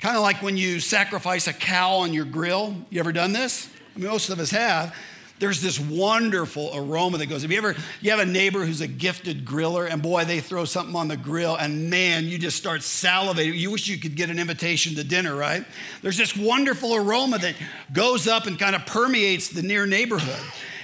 Kind 0.00 0.16
of 0.16 0.22
like 0.22 0.42
when 0.42 0.56
you 0.56 0.80
sacrifice 0.80 1.46
a 1.46 1.52
cow 1.52 1.98
on 1.98 2.12
your 2.12 2.24
grill. 2.24 2.74
You 2.90 2.98
ever 2.98 3.12
done 3.12 3.32
this? 3.32 3.70
I 3.94 4.00
mean, 4.00 4.08
most 4.08 4.28
of 4.28 4.40
us 4.40 4.50
have. 4.50 4.92
There's 5.40 5.60
this 5.60 5.80
wonderful 5.80 6.70
aroma 6.74 7.18
that 7.18 7.26
goes. 7.26 7.42
Have 7.42 7.50
you 7.50 7.58
ever, 7.58 7.74
you 8.00 8.10
have 8.10 8.20
a 8.20 8.26
neighbor 8.26 8.64
who's 8.64 8.82
a 8.82 8.86
gifted 8.86 9.44
griller, 9.44 9.90
and 9.90 10.02
boy, 10.02 10.24
they 10.24 10.38
throw 10.38 10.66
something 10.66 10.94
on 10.94 11.08
the 11.08 11.16
grill, 11.16 11.56
and 11.56 11.90
man, 11.90 12.26
you 12.26 12.38
just 12.38 12.58
start 12.58 12.82
salivating. 12.82 13.56
You 13.56 13.70
wish 13.70 13.88
you 13.88 13.98
could 13.98 14.14
get 14.14 14.30
an 14.30 14.38
invitation 14.38 14.94
to 14.96 15.02
dinner, 15.02 15.34
right? 15.34 15.64
There's 16.02 16.18
this 16.18 16.36
wonderful 16.36 16.94
aroma 16.94 17.38
that 17.38 17.56
goes 17.92 18.28
up 18.28 18.46
and 18.46 18.58
kind 18.58 18.76
of 18.76 18.84
permeates 18.86 19.48
the 19.48 19.62
near 19.62 19.86
neighborhood 19.86 20.40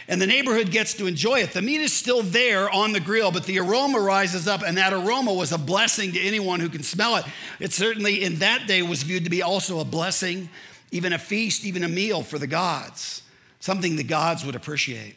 and 0.09 0.23
the 0.23 0.27
neighborhood 0.27 0.71
gets 0.71 0.95
to 0.95 1.07
enjoy 1.07 1.41
it. 1.41 1.53
The 1.53 1.63
meat 1.63 1.81
is 1.81 1.93
still 1.93 2.23
there 2.23 2.71
on 2.71 2.93
the 2.93 3.01
grill, 3.01 3.33
but 3.33 3.45
the 3.45 3.59
aroma 3.59 3.99
rises 3.99 4.47
up, 4.47 4.63
and 4.63 4.79
that 4.79 4.93
aroma 4.93 5.35
was 5.35 5.53
a 5.53 5.59
blessing 5.59 6.13
to 6.13 6.21
anyone 6.21 6.61
who 6.61 6.69
can 6.69 6.83
smell 6.83 7.17
it. 7.17 7.25
It 7.59 7.73
certainly 7.73 8.23
in 8.23 8.37
that 8.37 8.67
day 8.67 8.83
was 8.83 9.03
viewed 9.03 9.25
to 9.25 9.31
be 9.31 9.43
also 9.43 9.81
a 9.81 9.85
blessing, 9.85 10.49
even 10.93 11.13
a 11.13 11.19
feast, 11.19 11.65
even 11.65 11.83
a 11.83 11.89
meal 11.89 12.23
for 12.23 12.39
the 12.39 12.47
gods, 12.47 13.23
something 13.67 13.97
the 13.97 14.05
gods 14.05 14.45
would 14.45 14.55
appreciate. 14.55 15.17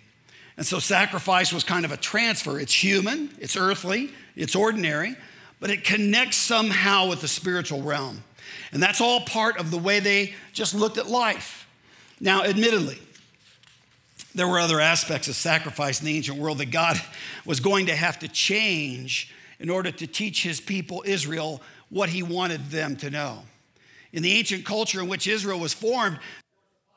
And 0.58 0.66
so 0.66 0.80
sacrifice 0.80 1.54
was 1.54 1.64
kind 1.64 1.86
of 1.86 1.92
a 1.92 1.98
transfer. 1.98 2.60
It's 2.60 2.74
human, 2.74 3.30
it's 3.40 3.56
earthly, 3.56 4.10
it's 4.36 4.56
ordinary, 4.56 5.16
but 5.60 5.70
it 5.70 5.84
connects 5.84 6.38
somehow 6.38 7.08
with 7.08 7.22
the 7.22 7.28
spiritual 7.28 7.84
realm. 7.84 8.24
And 8.72 8.82
that's 8.82 9.02
all 9.02 9.22
part 9.22 9.60
of 9.60 9.70
the 9.70 9.78
way 9.78 10.00
they 10.00 10.34
just 10.52 10.74
looked 10.74 10.98
at 10.98 11.06
life. 11.06 11.68
Now, 12.20 12.44
admittedly, 12.44 12.98
there 14.34 14.48
were 14.48 14.60
other 14.60 14.80
aspects 14.80 15.28
of 15.28 15.36
sacrifice 15.36 16.00
in 16.00 16.08
the 16.08 16.18
ancient 16.18 16.40
world 16.40 16.58
that 16.58 16.72
God 16.72 17.00
was 17.46 17.60
going 17.60 17.86
to 17.86 17.96
have 17.96 18.18
to 18.20 18.28
change 18.28 19.32
in 19.60 19.70
order 19.70 19.92
to 19.92 20.08
teach 20.08 20.42
his 20.42 20.60
people, 20.60 21.04
Israel, 21.06 21.62
what 21.90 22.10
he 22.10 22.24
wanted 22.24 22.72
them 22.72 22.96
to 22.98 23.12
know. 23.12 23.44
In 24.12 24.24
the 24.24 24.32
ancient 24.32 24.66
culture 24.66 25.02
in 25.02 25.08
which 25.08 25.28
Israel 25.28 25.60
was 25.60 25.74
formed, 25.76 26.18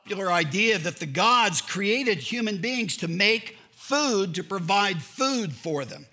popular 0.05 0.33
idea 0.33 0.79
that 0.79 0.97
the 0.97 1.07
gods 1.07 1.61
created 1.61 2.19
human 2.19 2.57
beings 2.59 2.97
to 2.97 3.07
make 3.07 3.57
food, 3.71 4.35
to 4.35 4.43
provide 4.43 5.01
food 5.01 5.53
for 5.53 5.85
them. 5.85 6.07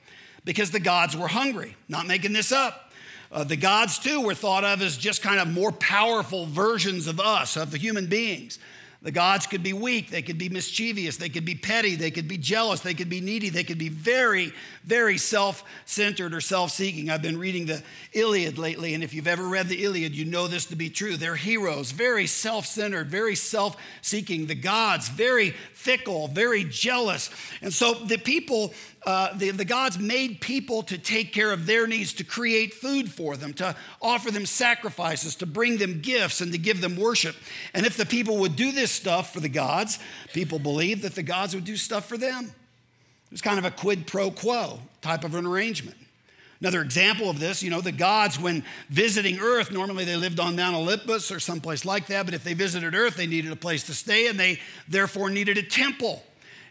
because 0.45 0.71
the 0.71 0.79
gods 0.79 1.15
were 1.17 1.27
hungry. 1.27 1.75
Not 1.89 2.07
making 2.07 2.33
this 2.33 2.51
up. 2.51 2.91
Uh, 3.31 3.43
the 3.43 3.57
gods, 3.57 3.99
too, 3.99 4.21
were 4.21 4.33
thought 4.33 4.63
of 4.63 4.81
as 4.81 4.97
just 4.97 5.21
kind 5.21 5.39
of 5.39 5.47
more 5.47 5.71
powerful 5.71 6.45
versions 6.45 7.07
of 7.07 7.19
us, 7.19 7.55
of 7.57 7.69
the 7.71 7.77
human 7.77 8.07
beings. 8.07 8.57
The 9.01 9.11
gods 9.11 9.47
could 9.47 9.63
be 9.63 9.71
weak, 9.71 10.09
they 10.09 10.21
could 10.21 10.37
be 10.37 10.49
mischievous, 10.49 11.15
they 11.15 11.29
could 11.29 11.45
be 11.45 11.55
petty, 11.55 11.95
they 11.95 12.11
could 12.11 12.27
be 12.27 12.37
jealous, 12.37 12.81
they 12.81 12.93
could 12.93 13.07
be 13.07 13.21
needy, 13.21 13.47
they 13.47 13.63
could 13.63 13.77
be 13.77 13.87
very, 13.87 14.51
very 14.83 15.17
self 15.17 15.63
centered 15.85 16.33
or 16.33 16.41
self 16.41 16.71
seeking. 16.71 17.09
I've 17.09 17.21
been 17.21 17.39
reading 17.39 17.65
the 17.65 17.81
Iliad 18.11 18.57
lately, 18.57 18.93
and 18.93 19.01
if 19.01 19.13
you've 19.13 19.27
ever 19.27 19.47
read 19.47 19.69
the 19.69 19.85
Iliad, 19.85 20.13
you 20.13 20.25
know 20.25 20.47
this 20.47 20.65
to 20.65 20.75
be 20.75 20.89
true. 20.89 21.15
They're 21.15 21.37
heroes, 21.37 21.91
very 21.91 22.27
self 22.27 22.65
centered, 22.65 23.07
very 23.07 23.35
self 23.35 23.77
seeking. 24.01 24.47
The 24.47 24.55
gods, 24.55 25.07
very 25.07 25.51
fickle, 25.71 26.27
very 26.27 26.65
jealous. 26.65 27.29
And 27.61 27.73
so 27.73 27.93
the 27.93 28.17
people 28.17 28.73
uh, 29.05 29.33
the, 29.33 29.51
the 29.51 29.65
gods 29.65 29.97
made 29.97 30.41
people 30.41 30.83
to 30.83 30.97
take 30.97 31.31
care 31.31 31.51
of 31.51 31.65
their 31.65 31.87
needs, 31.87 32.13
to 32.13 32.23
create 32.23 32.73
food 32.73 33.09
for 33.09 33.37
them, 33.37 33.53
to 33.53 33.75
offer 34.01 34.29
them 34.29 34.45
sacrifices, 34.45 35.35
to 35.35 35.45
bring 35.45 35.77
them 35.77 36.01
gifts, 36.01 36.41
and 36.41 36.51
to 36.51 36.57
give 36.57 36.81
them 36.81 36.97
worship. 36.97 37.35
And 37.73 37.85
if 37.85 37.95
the 37.95 38.05
people 38.05 38.37
would 38.37 38.55
do 38.55 38.71
this 38.71 38.91
stuff 38.91 39.33
for 39.33 39.39
the 39.39 39.49
gods, 39.49 39.99
people 40.33 40.59
believed 40.59 41.03
that 41.03 41.15
the 41.15 41.23
gods 41.23 41.55
would 41.55 41.63
do 41.63 41.77
stuff 41.77 42.07
for 42.07 42.17
them. 42.17 42.45
It 42.45 43.31
was 43.31 43.41
kind 43.41 43.57
of 43.57 43.65
a 43.65 43.71
quid 43.71 44.05
pro 44.05 44.31
quo 44.31 44.79
type 45.01 45.23
of 45.23 45.35
an 45.35 45.45
arrangement. 45.45 45.97
Another 46.61 46.81
example 46.81 47.29
of 47.29 47.39
this, 47.39 47.63
you 47.63 47.69
know, 47.69 47.79
the 47.79 47.93
gods, 47.93 48.37
when 48.37 48.65
visiting 48.89 49.39
Earth, 49.39 49.71
normally 49.71 50.03
they 50.03 50.17
lived 50.17 50.41
on 50.41 50.57
Mount 50.57 50.75
Olympus 50.75 51.31
or 51.31 51.39
someplace 51.39 51.85
like 51.85 52.07
that, 52.07 52.25
but 52.25 52.33
if 52.33 52.43
they 52.43 52.53
visited 52.53 52.93
Earth, 52.93 53.15
they 53.15 53.27
needed 53.27 53.53
a 53.53 53.55
place 53.55 53.83
to 53.83 53.93
stay 53.93 54.27
and 54.27 54.37
they 54.37 54.59
therefore 54.89 55.29
needed 55.29 55.57
a 55.57 55.63
temple. 55.63 56.21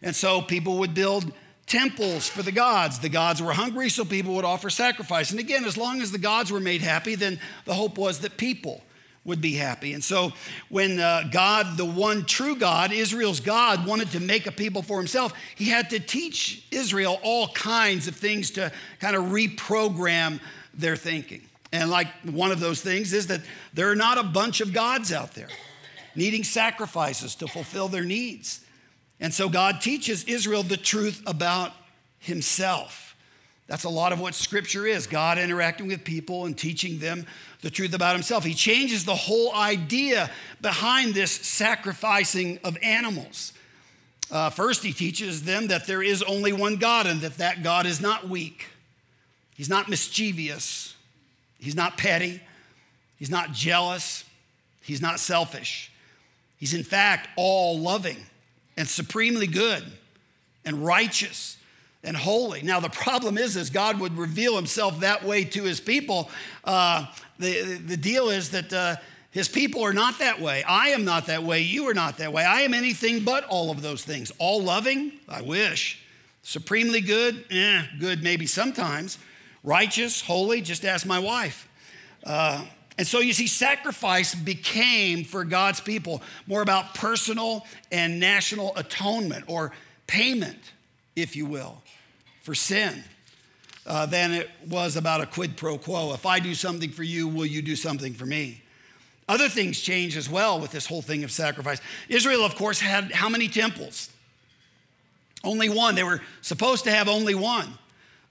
And 0.02 0.14
so 0.14 0.42
people 0.42 0.76
would 0.78 0.92
build 0.92 1.32
temples 1.68 2.28
for 2.28 2.42
the 2.42 2.52
gods. 2.52 2.98
The 2.98 3.08
gods 3.08 3.42
were 3.42 3.52
hungry, 3.52 3.88
so 3.88 4.04
people 4.04 4.34
would 4.34 4.44
offer 4.44 4.70
sacrifice. 4.70 5.30
And 5.30 5.38
again, 5.38 5.64
as 5.64 5.76
long 5.76 6.00
as 6.00 6.10
the 6.10 6.18
gods 6.18 6.50
were 6.50 6.60
made 6.60 6.80
happy, 6.80 7.14
then 7.14 7.38
the 7.64 7.74
hope 7.74 7.98
was 7.98 8.20
that 8.20 8.36
people 8.36 8.82
would 9.24 9.40
be 9.40 9.54
happy. 9.54 9.92
And 9.92 10.02
so 10.02 10.32
when 10.70 10.98
uh, 10.98 11.24
God, 11.30 11.76
the 11.76 11.84
one 11.84 12.24
true 12.24 12.56
God, 12.56 12.92
Israel's 12.92 13.40
God, 13.40 13.86
wanted 13.86 14.10
to 14.12 14.20
make 14.20 14.46
a 14.46 14.52
people 14.52 14.82
for 14.82 14.96
himself, 14.96 15.32
he 15.54 15.66
had 15.66 15.90
to 15.90 16.00
teach 16.00 16.66
Israel 16.70 17.20
all 17.22 17.48
kinds 17.48 18.08
of 18.08 18.16
things 18.16 18.52
to 18.52 18.72
kind 19.00 19.14
of 19.14 19.24
reprogram 19.24 20.40
their 20.72 20.96
thinking. 20.96 21.42
And 21.72 21.90
like 21.90 22.08
one 22.24 22.50
of 22.50 22.60
those 22.60 22.80
things 22.80 23.12
is 23.12 23.26
that 23.26 23.42
there 23.74 23.90
are 23.90 23.96
not 23.96 24.16
a 24.16 24.22
bunch 24.22 24.62
of 24.62 24.72
gods 24.72 25.12
out 25.12 25.34
there 25.34 25.48
needing 26.14 26.42
sacrifices 26.42 27.34
to 27.36 27.46
fulfill 27.46 27.88
their 27.88 28.04
needs. 28.04 28.64
And 29.20 29.34
so 29.34 29.48
God 29.48 29.80
teaches 29.80 30.24
Israel 30.24 30.62
the 30.62 30.76
truth 30.76 31.22
about 31.26 31.72
himself. 32.18 33.16
That's 33.66 33.84
a 33.84 33.90
lot 33.90 34.12
of 34.12 34.20
what 34.20 34.34
scripture 34.34 34.86
is 34.86 35.06
God 35.06 35.38
interacting 35.38 35.88
with 35.88 36.02
people 36.02 36.46
and 36.46 36.56
teaching 36.56 36.98
them 36.98 37.26
the 37.60 37.70
truth 37.70 37.92
about 37.92 38.14
himself. 38.14 38.44
He 38.44 38.54
changes 38.54 39.04
the 39.04 39.14
whole 39.14 39.54
idea 39.54 40.30
behind 40.62 41.14
this 41.14 41.30
sacrificing 41.30 42.58
of 42.64 42.78
animals. 42.82 43.52
Uh, 44.30 44.48
first, 44.50 44.82
he 44.82 44.92
teaches 44.92 45.42
them 45.42 45.68
that 45.68 45.86
there 45.86 46.02
is 46.02 46.22
only 46.22 46.52
one 46.52 46.76
God 46.76 47.06
and 47.06 47.20
that 47.20 47.38
that 47.38 47.62
God 47.62 47.84
is 47.84 48.00
not 48.00 48.28
weak. 48.28 48.66
He's 49.54 49.68
not 49.68 49.88
mischievous. 49.88 50.94
He's 51.58 51.74
not 51.74 51.98
petty. 51.98 52.40
He's 53.18 53.30
not 53.30 53.52
jealous. 53.52 54.24
He's 54.82 55.02
not 55.02 55.20
selfish. 55.20 55.90
He's, 56.58 56.72
in 56.72 56.84
fact, 56.84 57.28
all 57.36 57.78
loving 57.78 58.24
and 58.78 58.88
supremely 58.88 59.48
good 59.48 59.84
and 60.64 60.86
righteous 60.86 61.56
and 62.04 62.16
holy. 62.16 62.62
Now, 62.62 62.78
the 62.78 62.88
problem 62.88 63.36
is, 63.36 63.56
is 63.56 63.70
God 63.70 63.98
would 64.00 64.16
reveal 64.16 64.54
himself 64.54 65.00
that 65.00 65.24
way 65.24 65.42
to 65.44 65.64
his 65.64 65.80
people, 65.80 66.30
uh, 66.64 67.06
the, 67.40 67.74
the 67.84 67.96
deal 67.96 68.28
is 68.30 68.50
that 68.52 68.72
uh, 68.72 68.96
his 69.32 69.48
people 69.48 69.84
are 69.84 69.92
not 69.92 70.20
that 70.20 70.40
way. 70.40 70.62
I 70.62 70.90
am 70.90 71.04
not 71.04 71.26
that 71.26 71.42
way. 71.42 71.60
You 71.60 71.88
are 71.88 71.94
not 71.94 72.18
that 72.18 72.32
way. 72.32 72.44
I 72.44 72.60
am 72.60 72.72
anything 72.72 73.24
but 73.24 73.44
all 73.44 73.72
of 73.72 73.82
those 73.82 74.04
things. 74.04 74.30
All 74.38 74.62
loving? 74.62 75.12
I 75.28 75.42
wish. 75.42 76.00
Supremely 76.42 77.00
good? 77.00 77.44
Eh, 77.50 77.82
good 77.98 78.22
maybe 78.22 78.46
sometimes. 78.46 79.18
Righteous? 79.64 80.20
Holy? 80.20 80.60
Just 80.60 80.84
ask 80.84 81.04
my 81.04 81.18
wife. 81.18 81.68
Uh, 82.24 82.64
and 82.98 83.06
so 83.06 83.20
you 83.20 83.32
see, 83.32 83.46
sacrifice 83.46 84.34
became 84.34 85.24
for 85.24 85.44
God's 85.44 85.80
people 85.80 86.20
more 86.48 86.62
about 86.62 86.94
personal 86.94 87.64
and 87.92 88.18
national 88.18 88.76
atonement 88.76 89.44
or 89.46 89.72
payment, 90.08 90.58
if 91.14 91.36
you 91.36 91.46
will, 91.46 91.80
for 92.42 92.54
sin. 92.54 93.04
Uh, 93.86 94.04
than 94.04 94.32
it 94.34 94.50
was 94.68 94.96
about 94.96 95.22
a 95.22 95.26
quid 95.26 95.56
pro 95.56 95.78
quo. 95.78 96.12
If 96.12 96.26
I 96.26 96.40
do 96.40 96.54
something 96.54 96.90
for 96.90 97.02
you, 97.02 97.26
will 97.26 97.46
you 97.46 97.62
do 97.62 97.74
something 97.74 98.12
for 98.12 98.26
me? 98.26 98.60
Other 99.26 99.48
things 99.48 99.80
change 99.80 100.14
as 100.14 100.28
well 100.28 100.60
with 100.60 100.72
this 100.72 100.84
whole 100.84 101.00
thing 101.00 101.24
of 101.24 101.30
sacrifice. 101.30 101.80
Israel, 102.10 102.44
of 102.44 102.54
course, 102.54 102.80
had 102.80 103.12
how 103.12 103.30
many 103.30 103.48
temples? 103.48 104.10
Only 105.42 105.70
one. 105.70 105.94
They 105.94 106.02
were 106.02 106.20
supposed 106.42 106.84
to 106.84 106.90
have 106.90 107.08
only 107.08 107.34
one. 107.34 107.78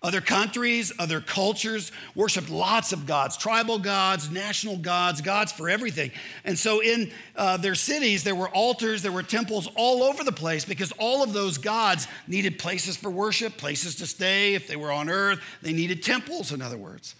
Other 0.03 0.21
countries, 0.21 0.93
other 0.99 1.19
cultures 1.19 1.91
worshiped 2.13 2.51
lots 2.51 2.93
of 2.93 3.07
gods, 3.07 3.35
tribal 3.35 3.79
gods, 3.79 4.29
national 4.29 4.77
gods, 4.77 5.21
gods 5.21 5.51
for 5.51 5.69
everything. 5.69 6.11
And 6.45 6.57
so 6.57 6.81
in 6.81 7.11
uh, 7.35 7.57
their 7.57 7.73
cities, 7.73 8.23
there 8.23 8.35
were 8.35 8.49
altars, 8.49 9.01
there 9.01 9.11
were 9.11 9.23
temples 9.23 9.67
all 9.75 10.03
over 10.03 10.23
the 10.23 10.31
place 10.31 10.65
because 10.65 10.91
all 10.99 11.23
of 11.23 11.33
those 11.33 11.57
gods 11.57 12.07
needed 12.27 12.59
places 12.59 12.95
for 12.95 13.09
worship, 13.09 13.57
places 13.57 13.95
to 13.95 14.05
stay. 14.05 14.53
If 14.53 14.67
they 14.67 14.75
were 14.75 14.91
on 14.91 15.09
earth, 15.09 15.39
they 15.63 15.73
needed 15.73 16.03
temples, 16.03 16.51
in 16.51 16.61
other 16.61 16.77
words. 16.77 17.15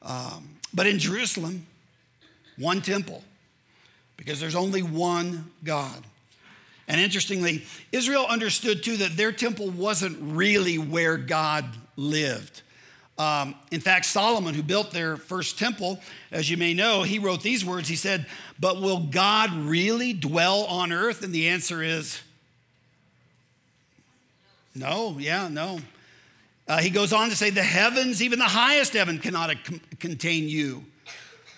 Um, 0.00 0.56
but 0.72 0.86
in 0.86 1.00
Jerusalem, 1.00 1.66
one 2.56 2.82
temple 2.82 3.24
because 4.16 4.38
there's 4.38 4.54
only 4.54 4.82
one 4.82 5.50
God. 5.64 6.04
And 6.86 7.00
interestingly, 7.00 7.64
Israel 7.90 8.26
understood 8.28 8.84
too 8.84 8.98
that 8.98 9.16
their 9.16 9.32
temple 9.32 9.70
wasn't 9.70 10.16
really 10.20 10.78
where 10.78 11.16
God 11.16 11.64
lived. 11.96 12.62
Um, 13.18 13.54
in 13.70 13.80
fact, 13.80 14.06
Solomon, 14.06 14.54
who 14.54 14.62
built 14.62 14.90
their 14.90 15.16
first 15.16 15.58
temple, 15.58 16.00
as 16.30 16.50
you 16.50 16.56
may 16.56 16.74
know, 16.74 17.02
he 17.02 17.18
wrote 17.18 17.42
these 17.42 17.64
words. 17.64 17.88
He 17.88 17.96
said, 17.96 18.26
But 18.58 18.80
will 18.80 19.00
God 19.00 19.52
really 19.54 20.12
dwell 20.12 20.64
on 20.64 20.92
earth? 20.92 21.22
And 21.22 21.32
the 21.32 21.48
answer 21.48 21.82
is 21.82 22.20
no, 24.74 25.16
yeah, 25.18 25.48
no. 25.48 25.80
Uh, 26.66 26.78
he 26.78 26.90
goes 26.90 27.12
on 27.12 27.28
to 27.28 27.36
say, 27.36 27.50
The 27.50 27.62
heavens, 27.62 28.22
even 28.22 28.38
the 28.38 28.44
highest 28.46 28.94
heaven, 28.94 29.18
cannot 29.18 29.54
contain 29.98 30.48
you. 30.48 30.84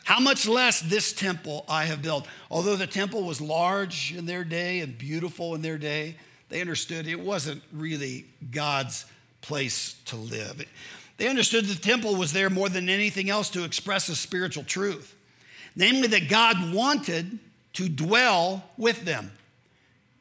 How 0.05 0.21
much 0.21 0.47
less 0.47 0.81
this 0.81 1.13
temple 1.13 1.65
I 1.69 1.85
have 1.85 2.03
built? 2.03 2.27
Although 2.51 2.77
the 2.77 2.87
temple 2.87 3.23
was 3.23 3.41
large 3.41 4.15
in 4.15 4.27
their 4.27 4.45
day 4.45 4.81
and 4.81 4.99
beautiful 4.99 5.55
in 5.55 5.63
their 5.63 5.79
day, 5.79 6.17
they 6.51 6.61
understood 6.61 7.07
it 7.07 7.19
wasn't 7.19 7.63
really 7.73 8.27
God's 8.51 9.07
place 9.45 9.97
to 10.07 10.17
live. 10.17 10.65
They 11.19 11.29
understood 11.29 11.67
the 11.67 11.75
temple 11.75 12.17
was 12.17 12.33
there 12.33 12.51
more 12.51 12.69
than 12.69 12.89
anything 12.89 13.29
else 13.29 13.51
to 13.51 13.65
express 13.65 14.09
a 14.09 14.17
spiritual 14.17 14.65
truth, 14.65 15.15
namely 15.77 16.09
that 16.09 16.31
God 16.31 16.73
wanted 16.73 17.39
to 17.75 17.89
dwell 17.89 18.65
with 18.79 19.05
them. 19.05 19.31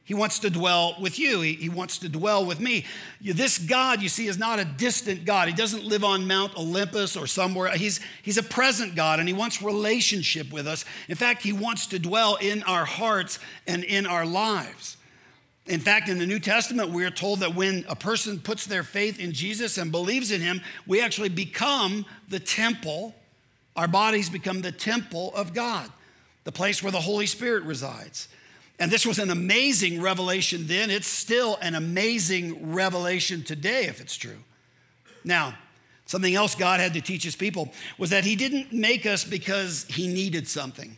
He 0.06 0.14
wants 0.14 0.40
to 0.40 0.50
dwell 0.50 0.98
with 1.00 1.18
you. 1.18 1.40
He, 1.40 1.54
he, 1.54 1.70
wants 1.70 2.00
to 2.00 2.10
dwell 2.10 2.46
with 2.46 2.60
me. 2.60 2.86
This 3.22 3.58
God, 3.58 4.02
you 4.02 4.10
see, 4.10 4.28
is 4.28 4.38
not 4.38 4.60
a 4.60 4.66
distant 4.66 5.24
God. 5.24 5.48
He 5.48 5.54
doesn't 5.54 5.86
live 5.86 6.04
on 6.04 6.28
Mount 6.28 6.58
Olympus 6.58 7.16
or 7.16 7.26
somewhere. 7.26 7.72
He's, 7.72 8.02
he's 8.22 8.38
a 8.38 8.44
present 8.44 8.96
God 8.96 9.20
and 9.20 9.30
He 9.30 9.34
wants 9.34 9.62
relationship 9.62 10.52
with 10.52 10.68
us. 10.68 10.84
In 11.08 11.16
fact, 11.16 11.42
He 11.42 11.54
wants 11.54 11.88
to 11.88 12.00
dwell 12.00 12.36
in 12.36 12.64
our 12.64 12.84
hearts 12.84 13.40
and 13.66 13.86
in 13.86 14.06
our 14.06 14.26
lives. 14.26 14.98
In 15.66 15.80
fact, 15.80 16.10
in 16.10 16.20
the 16.20 16.26
New 16.26 16.40
Testament, 16.40 16.90
we 16.90 17.06
are 17.06 17.10
told 17.10 17.40
that 17.40 17.56
when 17.56 17.86
a 17.88 17.96
person 17.96 18.40
puts 18.40 18.66
their 18.66 18.84
faith 18.84 19.20
in 19.20 19.32
Jesus 19.32 19.78
and 19.78 19.92
believes 19.92 20.32
in 20.32 20.42
him, 20.42 20.62
we 20.86 21.02
actually 21.02 21.30
become 21.30 22.06
the 22.28 22.40
temple. 22.40 23.16
Our 23.76 23.88
bodies 23.88 24.30
become 24.30 24.62
the 24.62 24.74
temple 24.74 25.34
of 25.36 25.54
God, 25.54 25.90
the 26.44 26.52
place 26.52 26.84
where 26.84 26.92
the 26.92 27.00
Holy 27.00 27.26
Spirit 27.26 27.64
resides. 27.64 28.28
And 28.78 28.92
this 28.92 29.06
was 29.06 29.20
an 29.20 29.30
amazing 29.30 30.02
revelation 30.02 30.68
then. 30.68 30.90
It's 30.90 31.08
still 31.08 31.58
an 31.62 31.76
amazing 31.76 32.74
revelation 32.74 33.44
today, 33.44 33.86
if 33.86 34.02
it's 34.02 34.18
true. 34.18 34.40
Now, 35.24 35.58
something 36.06 36.36
else 36.36 36.56
God 36.56 36.82
had 36.82 36.94
to 36.96 37.02
teach 37.02 37.24
his 37.24 37.38
people 37.38 37.72
was 37.98 38.10
that 38.10 38.26
he 38.26 38.36
didn't 38.36 38.74
make 38.74 39.06
us 39.06 39.24
because 39.24 39.86
he 39.86 40.08
needed 40.08 40.50
something. 40.50 40.98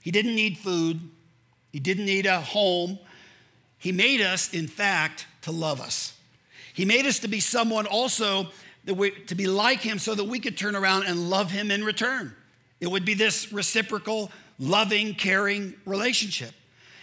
He 0.00 0.12
didn't 0.12 0.36
need 0.36 0.58
food, 0.58 1.00
he 1.72 1.80
didn't 1.80 2.06
need 2.06 2.26
a 2.26 2.40
home. 2.40 3.00
He 3.86 3.92
made 3.92 4.20
us, 4.20 4.52
in 4.52 4.66
fact, 4.66 5.28
to 5.42 5.52
love 5.52 5.80
us. 5.80 6.12
He 6.74 6.84
made 6.84 7.06
us 7.06 7.20
to 7.20 7.28
be 7.28 7.38
someone 7.38 7.86
also 7.86 8.48
we, 8.84 9.12
to 9.12 9.36
be 9.36 9.46
like 9.46 9.78
him 9.78 10.00
so 10.00 10.12
that 10.12 10.24
we 10.24 10.40
could 10.40 10.58
turn 10.58 10.74
around 10.74 11.04
and 11.04 11.30
love 11.30 11.52
him 11.52 11.70
in 11.70 11.84
return. 11.84 12.34
It 12.80 12.90
would 12.90 13.04
be 13.04 13.14
this 13.14 13.52
reciprocal, 13.52 14.32
loving, 14.58 15.14
caring 15.14 15.74
relationship. 15.84 16.52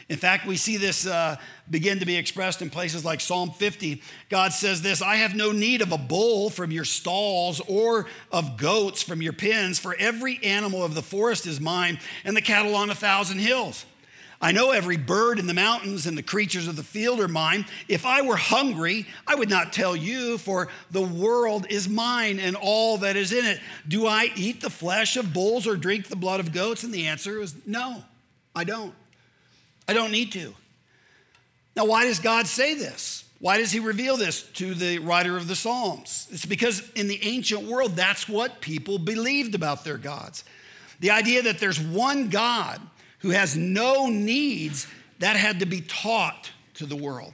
In 0.10 0.18
fact, 0.18 0.46
we 0.46 0.58
see 0.58 0.76
this 0.76 1.08
uh, 1.08 1.38
begin 1.70 2.00
to 2.00 2.06
be 2.06 2.18
expressed 2.18 2.62
in 2.62 2.70
places 2.70 3.06
like 3.06 3.22
Psalm 3.22 3.52
50. 3.52 4.02
God 4.28 4.52
says 4.52 4.82
this 4.82 5.02
I 5.02 5.16
have 5.16 5.36
no 5.36 5.54
need 5.54 5.82
of 5.82 5.94
a 5.94 5.98
bull 5.98 6.50
from 6.50 6.70
your 6.70 6.84
stalls 6.84 7.62
or 7.62 8.08
of 8.30 8.58
goats 8.58 9.02
from 9.02 9.22
your 9.22 9.32
pens, 9.32 9.80
for 9.80 9.96
every 9.98 10.38
animal 10.44 10.84
of 10.84 10.96
the 10.96 11.02
forest 11.02 11.48
is 11.48 11.62
mine, 11.62 11.98
and 12.26 12.36
the 12.36 12.42
cattle 12.42 12.76
on 12.76 12.90
a 12.90 12.96
thousand 12.96 13.40
hills. 13.40 13.86
I 14.44 14.52
know 14.52 14.72
every 14.72 14.98
bird 14.98 15.40
in 15.40 15.48
the 15.48 15.54
mountains 15.54 16.06
and 16.06 16.18
the 16.18 16.22
creatures 16.22 16.68
of 16.68 16.76
the 16.76 16.84
field 16.84 17.22
are 17.22 17.30
mine. 17.30 17.66
If 17.88 18.06
I 18.06 18.24
were 18.24 18.36
hungry, 18.36 19.08
I 19.26 19.36
would 19.36 19.50
not 19.50 19.72
tell 19.72 19.96
you, 19.96 20.38
for 20.38 20.68
the 20.92 21.02
world 21.02 21.66
is 21.70 21.88
mine 21.88 22.42
and 22.42 22.58
all 22.58 22.98
that 22.98 23.16
is 23.16 23.32
in 23.32 23.46
it. 23.46 23.62
Do 23.88 24.06
I 24.06 24.34
eat 24.36 24.60
the 24.60 24.70
flesh 24.70 25.16
of 25.16 25.32
bulls 25.32 25.66
or 25.66 25.78
drink 25.78 26.10
the 26.10 26.18
blood 26.18 26.42
of 26.42 26.52
goats? 26.52 26.84
And 26.84 26.94
the 26.94 27.08
answer 27.08 27.42
is 27.42 27.56
no, 27.66 28.04
I 28.54 28.66
don't. 28.66 28.94
I 29.88 29.94
don't 29.94 30.12
need 30.12 30.34
to. 30.34 30.54
Now, 31.78 31.86
why 31.86 32.04
does 32.04 32.20
God 32.20 32.46
say 32.46 32.74
this? 32.74 33.24
Why 33.40 33.58
does 33.58 33.72
he 33.72 33.80
reveal 33.80 34.18
this 34.18 34.44
to 34.44 34.74
the 34.74 35.00
writer 35.00 35.38
of 35.38 35.48
the 35.48 35.56
Psalms? 35.56 36.28
It's 36.32 36.46
because 36.46 36.92
in 36.96 37.08
the 37.08 37.24
ancient 37.24 37.64
world, 37.64 37.96
that's 37.96 38.28
what 38.28 38.60
people 38.60 38.98
believed 38.98 39.56
about 39.56 39.86
their 39.86 39.98
gods. 39.98 40.44
The 41.00 41.12
idea 41.12 41.44
that 41.44 41.60
there's 41.60 41.80
one 41.80 42.28
God 42.28 42.82
who 43.24 43.30
has 43.30 43.58
no 43.58 44.08
needs, 44.08 44.86
that 45.20 45.38
had 45.38 45.62
to 45.62 45.66
be 45.66 45.82
taught 45.82 46.52
to 46.76 46.86
the 46.86 46.96
world. 46.96 47.34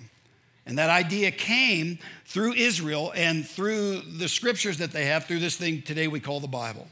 And 0.67 0.77
that 0.77 0.91
idea 0.91 1.31
came 1.31 1.97
through 2.25 2.53
Israel 2.53 3.11
and 3.15 3.45
through 3.45 4.01
the 4.01 4.29
scriptures 4.29 4.77
that 4.77 4.91
they 4.91 5.05
have, 5.05 5.25
through 5.25 5.39
this 5.39 5.57
thing 5.57 5.81
today 5.81 6.07
we 6.07 6.19
call 6.19 6.39
the 6.39 6.47
Bible. 6.47 6.87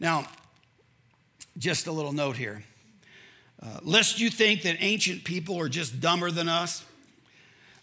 Now, 0.00 0.26
just 1.58 1.86
a 1.86 1.92
little 1.92 2.14
note 2.14 2.38
here. 2.38 2.64
Uh, 3.62 3.78
lest 3.82 4.18
you 4.18 4.30
think 4.30 4.62
that 4.62 4.76
ancient 4.80 5.24
people 5.24 5.60
are 5.60 5.68
just 5.68 6.00
dumber 6.00 6.30
than 6.30 6.48
us. 6.48 6.82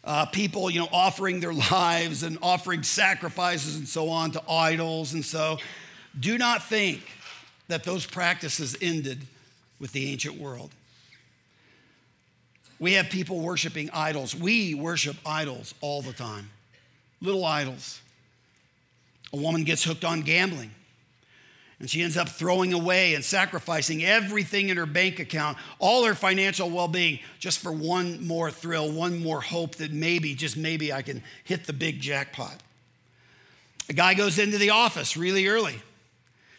Uh, 0.03 0.25
people, 0.25 0.71
you 0.71 0.79
know, 0.79 0.89
offering 0.91 1.39
their 1.39 1.53
lives 1.71 2.23
and 2.23 2.39
offering 2.41 2.81
sacrifices 2.81 3.75
and 3.75 3.87
so 3.87 4.09
on 4.09 4.31
to 4.31 4.41
idols. 4.49 5.13
And 5.13 5.23
so, 5.23 5.59
do 6.19 6.39
not 6.39 6.63
think 6.63 7.03
that 7.67 7.83
those 7.83 8.07
practices 8.07 8.75
ended 8.81 9.27
with 9.79 9.91
the 9.91 10.11
ancient 10.11 10.39
world. 10.39 10.71
We 12.79 12.93
have 12.93 13.09
people 13.09 13.39
worshiping 13.39 13.89
idols. 13.93 14.35
We 14.35 14.73
worship 14.73 15.17
idols 15.25 15.73
all 15.81 16.01
the 16.01 16.13
time, 16.13 16.49
little 17.21 17.45
idols. 17.45 18.01
A 19.33 19.37
woman 19.37 19.63
gets 19.63 19.83
hooked 19.83 20.05
on 20.05 20.21
gambling. 20.21 20.71
And 21.79 21.89
she 21.89 22.01
ends 22.01 22.17
up 22.17 22.27
throwing 22.27 22.73
away 22.73 23.13
and 23.13 23.23
sacrificing 23.23 24.03
everything 24.03 24.67
in 24.67 24.75
her 24.75 24.85
bank 24.85 25.19
account, 25.19 25.57
all 25.79 26.03
her 26.03 26.15
financial 26.15 26.69
well 26.69 26.89
being, 26.89 27.19
just 27.39 27.59
for 27.59 27.71
one 27.71 28.25
more 28.27 28.51
thrill, 28.51 28.91
one 28.91 29.23
more 29.23 29.39
hope 29.39 29.75
that 29.75 29.93
maybe, 29.93 30.35
just 30.35 30.57
maybe, 30.57 30.91
I 30.91 31.01
can 31.01 31.23
hit 31.45 31.67
the 31.67 31.73
big 31.73 32.01
jackpot. 32.01 32.57
A 33.87 33.93
guy 33.93 34.13
goes 34.13 34.39
into 34.39 34.57
the 34.57 34.71
office 34.71 35.15
really 35.15 35.47
early 35.47 35.81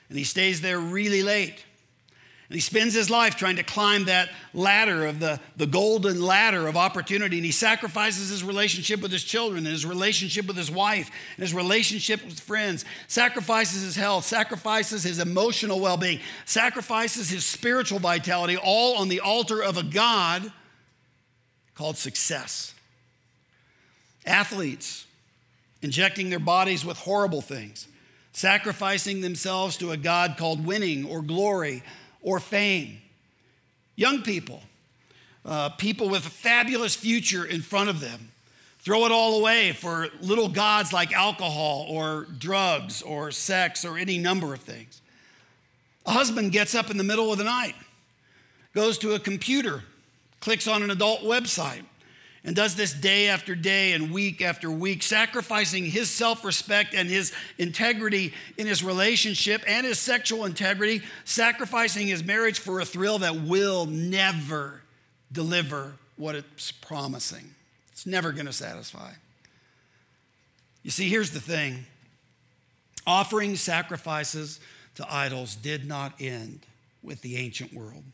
and 0.08 0.18
he 0.18 0.24
stays 0.24 0.60
there 0.60 0.78
really 0.78 1.22
late. 1.22 1.64
And 2.50 2.56
he 2.56 2.60
spends 2.60 2.94
his 2.94 3.10
life 3.10 3.36
trying 3.36 3.54
to 3.56 3.62
climb 3.62 4.06
that 4.06 4.28
ladder 4.52 5.06
of 5.06 5.20
the, 5.20 5.38
the 5.56 5.68
golden 5.68 6.20
ladder 6.20 6.66
of 6.66 6.76
opportunity. 6.76 7.36
And 7.36 7.44
he 7.44 7.52
sacrifices 7.52 8.30
his 8.30 8.42
relationship 8.42 9.00
with 9.00 9.12
his 9.12 9.22
children 9.22 9.58
and 9.58 9.72
his 9.72 9.86
relationship 9.86 10.48
with 10.48 10.56
his 10.56 10.68
wife 10.68 11.12
and 11.36 11.42
his 11.42 11.54
relationship 11.54 12.24
with 12.24 12.40
friends, 12.40 12.84
sacrifices 13.06 13.82
his 13.82 13.94
health, 13.94 14.24
sacrifices 14.24 15.04
his 15.04 15.20
emotional 15.20 15.78
well 15.78 15.96
being, 15.96 16.18
sacrifices 16.44 17.30
his 17.30 17.46
spiritual 17.46 18.00
vitality, 18.00 18.56
all 18.56 18.96
on 18.96 19.08
the 19.08 19.20
altar 19.20 19.62
of 19.62 19.76
a 19.76 19.84
God 19.84 20.52
called 21.76 21.96
success. 21.96 22.74
Athletes 24.26 25.06
injecting 25.82 26.30
their 26.30 26.40
bodies 26.40 26.84
with 26.84 26.96
horrible 26.96 27.42
things, 27.42 27.86
sacrificing 28.32 29.20
themselves 29.20 29.76
to 29.76 29.92
a 29.92 29.96
God 29.96 30.36
called 30.36 30.66
winning 30.66 31.06
or 31.06 31.22
glory 31.22 31.84
or 32.22 32.40
fame. 32.40 32.98
Young 33.96 34.22
people, 34.22 34.62
uh, 35.44 35.70
people 35.70 36.08
with 36.08 36.26
a 36.26 36.30
fabulous 36.30 36.94
future 36.94 37.44
in 37.44 37.60
front 37.60 37.90
of 37.90 38.00
them, 38.00 38.30
throw 38.80 39.04
it 39.04 39.12
all 39.12 39.38
away 39.38 39.72
for 39.72 40.08
little 40.20 40.48
gods 40.48 40.92
like 40.92 41.12
alcohol 41.12 41.86
or 41.88 42.26
drugs 42.38 43.02
or 43.02 43.30
sex 43.30 43.84
or 43.84 43.98
any 43.98 44.18
number 44.18 44.54
of 44.54 44.60
things. 44.60 45.00
A 46.06 46.12
husband 46.12 46.52
gets 46.52 46.74
up 46.74 46.90
in 46.90 46.96
the 46.96 47.04
middle 47.04 47.30
of 47.30 47.38
the 47.38 47.44
night, 47.44 47.74
goes 48.74 48.96
to 48.98 49.12
a 49.12 49.18
computer, 49.18 49.82
clicks 50.40 50.66
on 50.66 50.82
an 50.82 50.90
adult 50.90 51.20
website, 51.20 51.84
and 52.44 52.56
does 52.56 52.74
this 52.74 52.92
day 52.92 53.28
after 53.28 53.54
day 53.54 53.92
and 53.92 54.12
week 54.12 54.40
after 54.40 54.70
week, 54.70 55.02
sacrificing 55.02 55.84
his 55.84 56.10
self 56.10 56.44
respect 56.44 56.94
and 56.94 57.08
his 57.08 57.32
integrity 57.58 58.32
in 58.56 58.66
his 58.66 58.82
relationship 58.82 59.62
and 59.66 59.86
his 59.86 59.98
sexual 59.98 60.46
integrity, 60.46 61.02
sacrificing 61.24 62.06
his 62.06 62.24
marriage 62.24 62.58
for 62.58 62.80
a 62.80 62.84
thrill 62.84 63.18
that 63.18 63.42
will 63.42 63.86
never 63.86 64.80
deliver 65.30 65.92
what 66.16 66.34
it's 66.34 66.70
promising. 66.70 67.54
It's 67.92 68.06
never 68.06 68.32
going 68.32 68.46
to 68.46 68.52
satisfy. 68.52 69.12
You 70.82 70.90
see, 70.90 71.08
here's 71.08 71.32
the 71.32 71.40
thing 71.40 71.86
offering 73.06 73.56
sacrifices 73.56 74.60
to 74.94 75.06
idols 75.12 75.56
did 75.56 75.86
not 75.86 76.14
end 76.20 76.60
with 77.02 77.20
the 77.22 77.36
ancient 77.36 77.74
world 77.74 78.04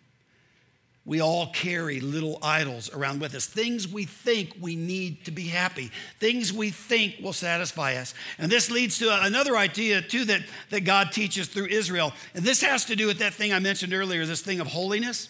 we 1.07 1.21
all 1.21 1.47
carry 1.53 2.01
little 2.01 2.37
idols 2.43 2.93
around 2.93 3.21
with 3.21 3.33
us, 3.37 3.47
things 3.47 3.87
we 3.87 4.05
think 4.05 4.57
we 4.61 4.75
need 4.75 5.25
to 5.25 5.31
be 5.31 5.45
happy, 5.45 5.93
things 6.19 6.53
we 6.53 6.71
think 6.71 7.15
will 7.23 7.33
satisfy 7.33 7.95
us. 7.95 8.13
And 8.39 8.51
this 8.51 8.73
leads 8.73 8.99
to 8.99 9.25
another 9.25 9.57
idea, 9.57 10.03
too, 10.03 10.25
that, 10.25 10.43
that 10.71 10.81
God 10.81 11.13
teaches 11.13 11.47
through 11.47 11.67
Israel. 11.67 12.13
And 12.35 12.45
this 12.45 12.61
has 12.63 12.85
to 12.87 12.97
do 12.97 13.07
with 13.07 13.21
that 13.21 13.35
thing 13.35 13.53
I 13.53 13.61
mentioned 13.61 13.95
earlier, 13.95 14.27
this 14.27 14.43
thing 14.43 14.59
of 14.59 14.67
holiness. 14.67 15.29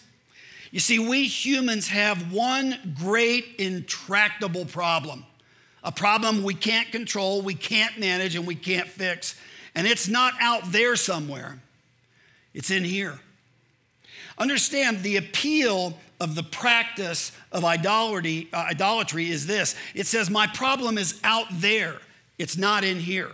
You 0.71 0.79
see, 0.79 0.97
we 0.97 1.25
humans 1.27 1.87
have 1.89 2.33
one 2.33 2.95
great 2.99 3.45
intractable 3.59 4.65
problem 4.65 5.25
a 5.83 5.91
problem 5.91 6.43
we 6.43 6.53
can't 6.53 6.91
control, 6.91 7.41
we 7.41 7.53
can't 7.53 7.97
manage, 7.97 8.35
and 8.35 8.45
we 8.45 8.55
can't 8.55 8.89
fix. 8.89 9.35
And 9.73 9.87
it's 9.87 10.09
not 10.09 10.33
out 10.41 10.69
there 10.71 10.97
somewhere, 10.97 11.61
it's 12.53 12.71
in 12.71 12.83
here. 12.83 13.19
Understand 14.37 15.01
the 15.03 15.17
appeal 15.17 15.97
of 16.19 16.35
the 16.35 16.43
practice 16.43 17.31
of 17.51 17.63
idolatry, 17.63 18.47
uh, 18.53 18.57
idolatry 18.69 19.29
is 19.29 19.47
this 19.47 19.75
it 19.93 20.07
says, 20.07 20.29
My 20.29 20.47
problem 20.47 20.97
is 20.97 21.19
out 21.23 21.47
there, 21.51 21.97
it's 22.37 22.57
not 22.57 22.83
in 22.83 22.99
here. 22.99 23.31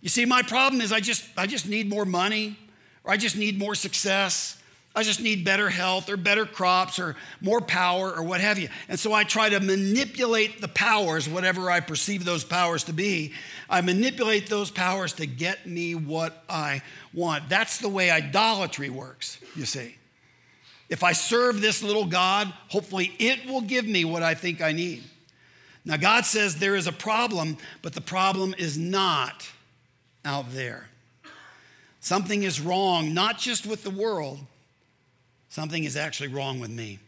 You 0.00 0.08
see, 0.08 0.24
my 0.24 0.42
problem 0.42 0.80
is 0.80 0.92
I 0.92 1.00
just, 1.00 1.24
I 1.36 1.46
just 1.46 1.68
need 1.68 1.88
more 1.88 2.04
money, 2.04 2.56
or 3.04 3.12
I 3.12 3.16
just 3.16 3.36
need 3.36 3.58
more 3.58 3.74
success. 3.74 4.57
I 4.98 5.04
just 5.04 5.22
need 5.22 5.44
better 5.44 5.70
health 5.70 6.10
or 6.10 6.16
better 6.16 6.44
crops 6.44 6.98
or 6.98 7.14
more 7.40 7.60
power 7.60 8.12
or 8.12 8.24
what 8.24 8.40
have 8.40 8.58
you. 8.58 8.68
And 8.88 8.98
so 8.98 9.12
I 9.12 9.22
try 9.22 9.48
to 9.48 9.60
manipulate 9.60 10.60
the 10.60 10.66
powers, 10.66 11.28
whatever 11.28 11.70
I 11.70 11.78
perceive 11.78 12.24
those 12.24 12.42
powers 12.42 12.82
to 12.84 12.92
be. 12.92 13.32
I 13.70 13.80
manipulate 13.80 14.48
those 14.48 14.72
powers 14.72 15.12
to 15.12 15.26
get 15.26 15.68
me 15.68 15.94
what 15.94 16.42
I 16.48 16.82
want. 17.14 17.48
That's 17.48 17.78
the 17.78 17.88
way 17.88 18.10
idolatry 18.10 18.90
works, 18.90 19.38
you 19.54 19.66
see. 19.66 19.94
If 20.88 21.04
I 21.04 21.12
serve 21.12 21.60
this 21.60 21.80
little 21.80 22.06
God, 22.06 22.52
hopefully 22.66 23.14
it 23.20 23.46
will 23.46 23.60
give 23.60 23.86
me 23.86 24.04
what 24.04 24.24
I 24.24 24.34
think 24.34 24.60
I 24.60 24.72
need. 24.72 25.04
Now, 25.84 25.96
God 25.96 26.24
says 26.24 26.56
there 26.56 26.74
is 26.74 26.88
a 26.88 26.92
problem, 26.92 27.56
but 27.82 27.92
the 27.92 28.00
problem 28.00 28.52
is 28.58 28.76
not 28.76 29.48
out 30.24 30.50
there. 30.50 30.88
Something 32.00 32.42
is 32.42 32.60
wrong, 32.60 33.14
not 33.14 33.38
just 33.38 33.64
with 33.64 33.84
the 33.84 33.90
world, 33.90 34.40
something 35.48 35.84
is 35.84 35.96
actually 35.96 36.28
wrong 36.28 36.60
with 36.60 36.70
me. 36.70 36.98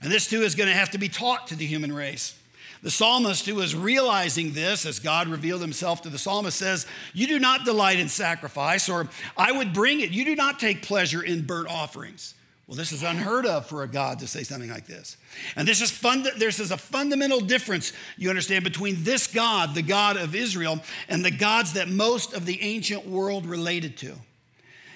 And 0.00 0.10
this 0.10 0.28
too 0.28 0.42
is 0.42 0.54
going 0.54 0.68
to 0.68 0.74
have 0.74 0.90
to 0.90 0.98
be 0.98 1.08
taught 1.08 1.48
to 1.48 1.56
the 1.56 1.66
human 1.66 1.92
race. 1.92 2.36
The 2.82 2.90
psalmist, 2.90 3.46
who 3.46 3.60
is 3.60 3.76
realizing 3.76 4.52
this 4.52 4.84
as 4.86 4.98
God 4.98 5.28
revealed 5.28 5.60
himself 5.60 6.02
to 6.02 6.10
the 6.10 6.18
psalmist, 6.18 6.58
says, 6.58 6.84
You 7.14 7.28
do 7.28 7.38
not 7.38 7.64
delight 7.64 8.00
in 8.00 8.08
sacrifice, 8.08 8.88
or 8.88 9.08
I 9.36 9.52
would 9.52 9.72
bring 9.72 10.00
it. 10.00 10.10
You 10.10 10.24
do 10.24 10.34
not 10.34 10.58
take 10.58 10.82
pleasure 10.82 11.22
in 11.22 11.42
burnt 11.42 11.68
offerings. 11.68 12.34
Well, 12.66 12.76
this 12.76 12.90
is 12.90 13.04
unheard 13.04 13.46
of 13.46 13.66
for 13.66 13.84
a 13.84 13.88
God 13.88 14.20
to 14.20 14.26
say 14.26 14.42
something 14.42 14.70
like 14.70 14.86
this. 14.86 15.16
And 15.54 15.68
this 15.68 15.80
is 15.80 15.92
fund- 15.92 16.30
this 16.38 16.58
is 16.58 16.72
a 16.72 16.76
fundamental 16.76 17.40
difference, 17.40 17.92
you 18.16 18.30
understand, 18.30 18.64
between 18.64 19.04
this 19.04 19.28
God, 19.28 19.74
the 19.74 19.82
God 19.82 20.16
of 20.16 20.34
Israel, 20.34 20.82
and 21.08 21.24
the 21.24 21.30
gods 21.30 21.74
that 21.74 21.88
most 21.88 22.32
of 22.32 22.46
the 22.46 22.60
ancient 22.62 23.06
world 23.06 23.46
related 23.46 23.96
to. 23.98 24.16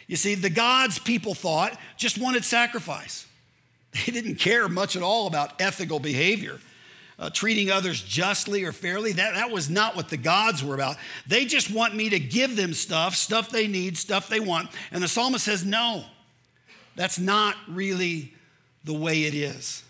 You 0.07 0.17
see, 0.17 0.35
the 0.35 0.51
gods 0.51 0.99
people 0.99 1.35
thought 1.35 1.79
just 1.97 2.19
wanted 2.19 2.45
sacrifice. 2.45 3.27
They 4.05 4.13
didn't 4.13 4.35
care 4.35 4.69
much 4.69 4.95
at 4.95 5.03
all 5.03 5.27
about 5.27 5.59
ethical 5.59 5.99
behavior. 5.99 6.59
Uh, 7.19 7.31
treating 7.31 7.71
others 7.71 8.03
justly 8.03 8.65
or 8.65 8.73
fairly. 8.73 9.13
That, 9.13 9.35
that 9.35 9.51
was 9.51 9.71
not 9.71 9.97
what 9.97 10.11
the 10.11 10.19
gods 10.19 10.63
were 10.63 10.75
about. 10.75 10.97
They 11.27 11.47
just 11.47 11.71
want 11.71 11.97
me 11.97 12.11
to 12.11 12.19
give 12.21 12.57
them 12.57 12.75
stuff, 12.75 13.15
stuff 13.15 13.49
they 13.49 13.67
need, 13.67 13.97
stuff 13.97 14.29
they 14.29 14.39
want. 14.39 14.69
And 14.93 15.03
the 15.03 15.09
psalmist 15.09 15.47
says, 15.47 15.65
No, 15.65 16.05
that's 16.95 17.19
not 17.19 17.57
really 17.69 18.35
the 18.85 18.93
way 18.93 19.25
it 19.25 19.33
is. 19.33 19.83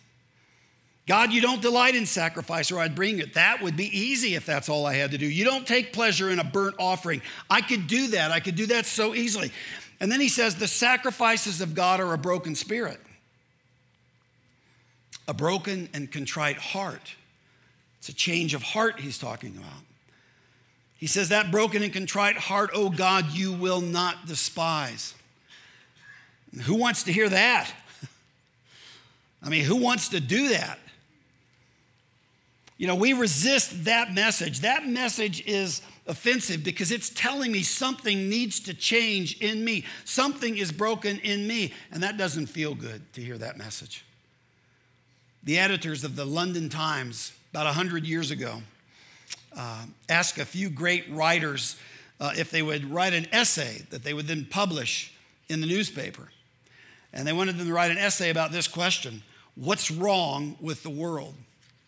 God, 1.09 1.33
you 1.33 1.40
don't 1.40 1.62
delight 1.62 1.94
in 1.94 2.05
sacrifice, 2.05 2.72
or 2.72 2.81
I'd 2.81 2.96
bring 2.96 3.20
it. 3.20 3.35
That 3.35 3.62
would 3.62 3.76
be 3.76 3.87
easy 3.96 4.35
if 4.35 4.44
that's 4.44 4.68
all 4.68 4.87
I 4.87 4.94
had 4.94 5.12
to 5.12 5.18
do. 5.18 5.26
You 5.26 5.44
don't 5.44 5.66
take 5.66 5.92
pleasure 5.92 6.31
in 6.31 6.40
a 6.40 6.44
burnt 6.44 6.74
offering. 6.81 7.22
I 7.48 7.61
could 7.61 7.87
do 7.87 8.09
that. 8.09 8.33
I 8.33 8.40
could 8.40 8.57
do 8.57 8.66
that 8.66 8.87
so 8.87 9.14
easily. 9.14 9.52
And 10.00 10.12
then 10.12 10.20
he 10.20 10.28
says, 10.28 10.56
the 10.56 10.68
sacrifices 10.68 11.61
of 11.61 11.74
God 11.74 12.00
are 12.00 12.12
a 12.12 12.18
broken 12.18 12.54
spirit, 12.54 13.00
a 15.26 15.35
broken 15.35 15.88
and 15.94 16.11
contrite 16.11 16.59
heart. 16.59 17.14
It's 17.98 18.09
a 18.09 18.14
change 18.14 18.54
of 18.54 18.62
heart 18.62 19.00
he's 19.00 19.18
talking 19.18 19.56
about. 19.56 19.82
He 20.96 21.06
says, 21.06 21.28
That 21.28 21.50
broken 21.50 21.82
and 21.82 21.92
contrite 21.92 22.37
heart, 22.37 22.70
oh 22.74 22.90
God, 22.90 23.32
you 23.32 23.52
will 23.52 23.80
not 23.80 24.26
despise. 24.26 25.14
Who 26.62 26.74
wants 26.74 27.02
to 27.04 27.12
hear 27.12 27.28
that? 27.28 27.70
I 29.42 29.50
mean, 29.50 29.64
who 29.64 29.76
wants 29.76 30.09
to 30.11 30.20
do 30.20 30.48
that? 30.50 30.78
You 32.78 32.87
know, 32.87 32.94
we 32.94 33.12
resist 33.12 33.85
that 33.85 34.12
message. 34.12 34.61
That 34.61 34.87
message 34.87 35.44
is 35.46 35.82
offensive 36.07 36.62
because 36.62 36.90
it's 36.90 37.11
telling 37.11 37.53
me 37.53 37.62
something 37.62 38.29
needs 38.29 38.61
to 38.61 38.75
change 38.75 39.40
in 39.40 39.64
me. 39.64 39.85
Something 40.05 40.57
is 40.57 40.73
broken 40.73 41.19
in 41.19 41.47
me. 41.47 41.73
And 41.90 42.03
that 42.03 42.16
doesn't 42.16 42.47
feel 42.47 42.75
good 42.75 43.12
to 43.14 43.21
hear 43.21 43.38
that 43.38 43.57
message. 43.57 44.05
The 45.42 45.59
editors 45.59 46.05
of 46.05 46.16
the 46.16 46.25
London 46.25 46.69
Times, 46.69 47.33
about 47.53 47.66
100 47.66 48.05
years 48.05 48.31
ago, 48.31 48.62
uh, 49.57 49.87
asked 50.09 50.38
a 50.38 50.45
few 50.45 50.69
great 50.69 51.05
writers 51.11 51.77
uh, 52.21 52.33
if 52.37 52.51
they 52.51 52.62
would 52.62 52.90
write 52.90 53.12
an 53.12 53.27
essay 53.33 53.83
that 53.90 54.03
they 54.03 54.14
would 54.14 54.27
then 54.27 54.45
publish 54.45 55.12
in 55.49 55.61
the 55.61 55.66
newspaper. 55.66 56.29
And 57.12 57.27
they 57.27 57.33
wanted 57.33 57.57
them 57.59 57.66
to 57.66 57.73
write 57.73 57.90
an 57.90 57.99
essay 57.99 58.31
about 58.31 58.53
this 58.53 58.69
question 58.69 59.23
What's 59.55 59.90
wrong 59.90 60.57
with 60.61 60.83
the 60.83 60.90
world? 60.90 61.35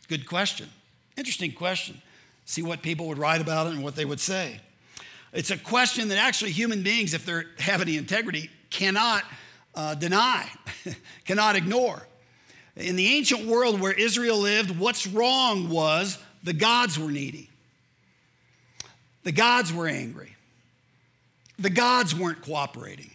Good 0.08 0.26
question. 0.26 0.70
Interesting 1.18 1.52
question. 1.52 2.00
See 2.48 2.62
what 2.62 2.80
people 2.80 3.08
would 3.08 3.18
write 3.18 3.42
about 3.42 3.66
it 3.66 3.74
and 3.74 3.82
what 3.84 3.94
they 3.94 4.06
would 4.06 4.20
say. 4.20 4.58
It's 5.34 5.50
a 5.50 5.58
question 5.58 6.08
that 6.08 6.16
actually 6.16 6.52
human 6.52 6.82
beings, 6.82 7.12
if 7.12 7.26
they 7.26 7.42
have 7.58 7.82
any 7.82 7.98
integrity, 7.98 8.48
cannot 8.70 9.22
uh, 9.74 9.94
deny, 9.94 10.48
cannot 11.26 11.56
ignore. 11.56 12.06
In 12.74 12.96
the 12.96 13.06
ancient 13.18 13.44
world 13.44 13.82
where 13.82 13.92
Israel 13.92 14.38
lived, 14.38 14.78
what's 14.78 15.06
wrong 15.06 15.68
was 15.68 16.16
the 16.42 16.54
gods 16.54 16.98
were 16.98 17.10
needy. 17.10 17.50
The 19.24 19.32
gods 19.32 19.70
were 19.70 19.86
angry. 19.86 20.34
The 21.58 21.68
gods 21.68 22.14
weren't 22.14 22.40
cooperating. 22.40 23.10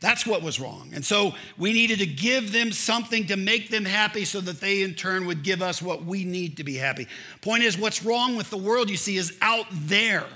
That's 0.00 0.24
what 0.24 0.42
was 0.42 0.60
wrong. 0.60 0.92
And 0.94 1.04
so 1.04 1.34
we 1.56 1.72
needed 1.72 1.98
to 1.98 2.06
give 2.06 2.52
them 2.52 2.70
something 2.70 3.26
to 3.26 3.36
make 3.36 3.68
them 3.68 3.84
happy 3.84 4.24
so 4.24 4.40
that 4.40 4.60
they 4.60 4.82
in 4.82 4.94
turn 4.94 5.26
would 5.26 5.42
give 5.42 5.60
us 5.60 5.82
what 5.82 6.04
we 6.04 6.24
need 6.24 6.58
to 6.58 6.64
be 6.64 6.76
happy. 6.76 7.08
Point 7.40 7.64
is, 7.64 7.76
what's 7.76 8.04
wrong 8.04 8.36
with 8.36 8.48
the 8.50 8.56
world, 8.56 8.90
you 8.90 8.96
see, 8.96 9.16
is 9.16 9.36
out 9.42 9.66
there, 9.72 10.26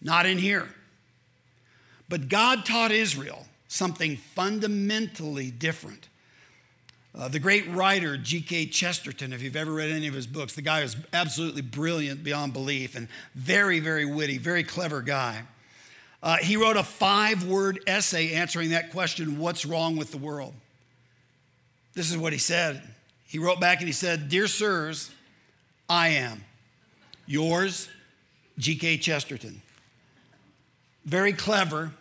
not 0.00 0.26
in 0.26 0.38
here. 0.38 0.68
But 2.08 2.28
God 2.28 2.64
taught 2.64 2.92
Israel 2.92 3.46
something 3.66 4.16
fundamentally 4.16 5.50
different. 5.50 6.08
Uh, 7.16 7.28
the 7.28 7.40
great 7.40 7.68
writer 7.70 8.16
G.K. 8.16 8.66
Chesterton, 8.66 9.32
if 9.32 9.42
you've 9.42 9.56
ever 9.56 9.72
read 9.72 9.90
any 9.90 10.06
of 10.06 10.14
his 10.14 10.26
books, 10.26 10.54
the 10.54 10.62
guy 10.62 10.82
is 10.82 10.96
absolutely 11.12 11.62
brilliant 11.62 12.22
beyond 12.22 12.52
belief 12.52 12.94
and 12.94 13.08
very, 13.34 13.80
very 13.80 14.04
witty, 14.04 14.38
very 14.38 14.62
clever 14.62 15.02
guy. 15.02 15.42
Uh, 16.24 16.38
he 16.38 16.56
wrote 16.56 16.78
a 16.78 16.82
five 16.82 17.44
word 17.44 17.80
essay 17.86 18.32
answering 18.32 18.70
that 18.70 18.90
question 18.90 19.38
what's 19.38 19.66
wrong 19.66 19.94
with 19.94 20.10
the 20.10 20.16
world? 20.16 20.54
This 21.92 22.10
is 22.10 22.16
what 22.16 22.32
he 22.32 22.38
said. 22.38 22.82
He 23.26 23.38
wrote 23.38 23.60
back 23.60 23.80
and 23.80 23.86
he 23.86 23.92
said, 23.92 24.30
Dear 24.30 24.46
sirs, 24.46 25.10
I 25.86 26.08
am 26.08 26.42
yours, 27.26 27.90
G.K. 28.58 28.98
Chesterton. 28.98 29.60
Very 31.04 31.34
clever, 31.34 31.92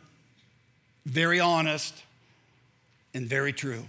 very 1.05 1.41
honest, 1.41 2.01
and 3.13 3.27
very 3.27 3.51
true. 3.51 3.83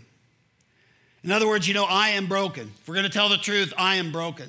In 1.23 1.31
other 1.31 1.47
words, 1.47 1.69
you 1.69 1.75
know, 1.75 1.85
I 1.85 2.11
am 2.11 2.27
broken. 2.27 2.73
If 2.81 2.89
we're 2.89 2.95
going 2.95 3.07
to 3.07 3.13
tell 3.13 3.29
the 3.29 3.39
truth, 3.39 3.73
I 3.79 3.97
am 3.97 4.11
broken. 4.11 4.47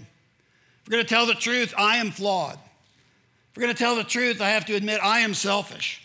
If 0.82 0.88
we're 0.88 0.94
going 0.94 1.04
to 1.06 1.10
tell 1.10 1.28
the 1.28 1.36
truth, 1.36 1.76
I 1.78 1.98
am 1.98 2.10
flawed. 2.10 2.58
We're 3.56 3.64
going 3.64 3.74
to 3.74 3.80
tell 3.80 3.96
the 3.96 4.04
truth, 4.04 4.42
I 4.42 4.50
have 4.50 4.66
to 4.66 4.76
admit 4.76 5.00
I 5.02 5.20
am 5.20 5.34
selfish. 5.34 6.02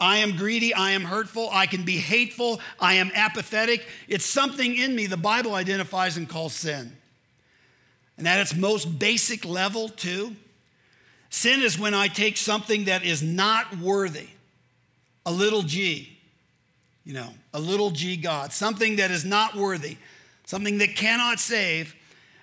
I 0.00 0.18
am 0.18 0.36
greedy. 0.36 0.74
I 0.74 0.92
am 0.92 1.04
hurtful. 1.04 1.48
I 1.52 1.66
can 1.66 1.84
be 1.84 1.96
hateful. 1.96 2.60
I 2.80 2.94
am 2.94 3.10
apathetic. 3.14 3.86
It's 4.08 4.24
something 4.24 4.76
in 4.76 4.94
me 4.94 5.06
the 5.06 5.16
Bible 5.16 5.54
identifies 5.54 6.16
and 6.16 6.28
calls 6.28 6.54
sin. 6.54 6.96
And 8.18 8.26
at 8.26 8.40
its 8.40 8.54
most 8.54 8.98
basic 8.98 9.44
level, 9.44 9.88
too, 9.90 10.34
sin 11.28 11.60
is 11.60 11.78
when 11.78 11.92
I 11.92 12.08
take 12.08 12.36
something 12.36 12.84
that 12.84 13.04
is 13.04 13.22
not 13.22 13.76
worthy, 13.76 14.28
a 15.26 15.32
little 15.32 15.62
g, 15.62 16.18
you 17.04 17.12
know, 17.12 17.28
a 17.52 17.60
little 17.60 17.90
g 17.90 18.16
God, 18.16 18.52
something 18.52 18.96
that 18.96 19.10
is 19.10 19.24
not 19.24 19.54
worthy, 19.54 19.98
something 20.46 20.78
that 20.78 20.96
cannot 20.96 21.40
save, 21.40 21.94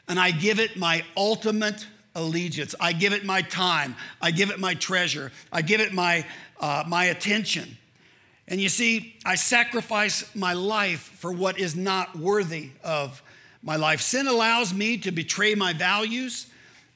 and 0.07 0.19
I 0.19 0.29
give 0.31 0.59
it 0.59 0.77
my 0.77 1.03
ultimate 1.17 1.87
allegiance. 2.15 2.75
I 2.79 2.93
give 2.93 3.13
it 3.13 3.25
my 3.25 3.41
time. 3.41 3.95
I 4.21 4.31
give 4.31 4.49
it 4.51 4.59
my 4.59 4.73
treasure. 4.73 5.31
I 5.51 5.61
give 5.61 5.81
it 5.81 5.93
my, 5.93 6.25
uh, 6.59 6.83
my 6.87 7.05
attention. 7.05 7.77
And 8.47 8.59
you 8.59 8.69
see, 8.69 9.15
I 9.25 9.35
sacrifice 9.35 10.33
my 10.35 10.53
life 10.53 10.99
for 10.99 11.31
what 11.31 11.59
is 11.59 11.75
not 11.75 12.15
worthy 12.15 12.71
of 12.83 13.21
my 13.63 13.77
life. 13.77 14.01
Sin 14.01 14.27
allows 14.27 14.73
me 14.73 14.97
to 14.97 15.11
betray 15.11 15.55
my 15.55 15.73
values, 15.73 16.47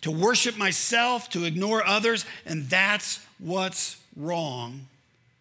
to 0.02 0.12
worship 0.12 0.58
myself, 0.58 1.30
to 1.30 1.46
ignore 1.46 1.86
others, 1.86 2.26
and 2.46 2.70
that's 2.70 3.26
what's 3.40 3.98
wrong 4.16 4.88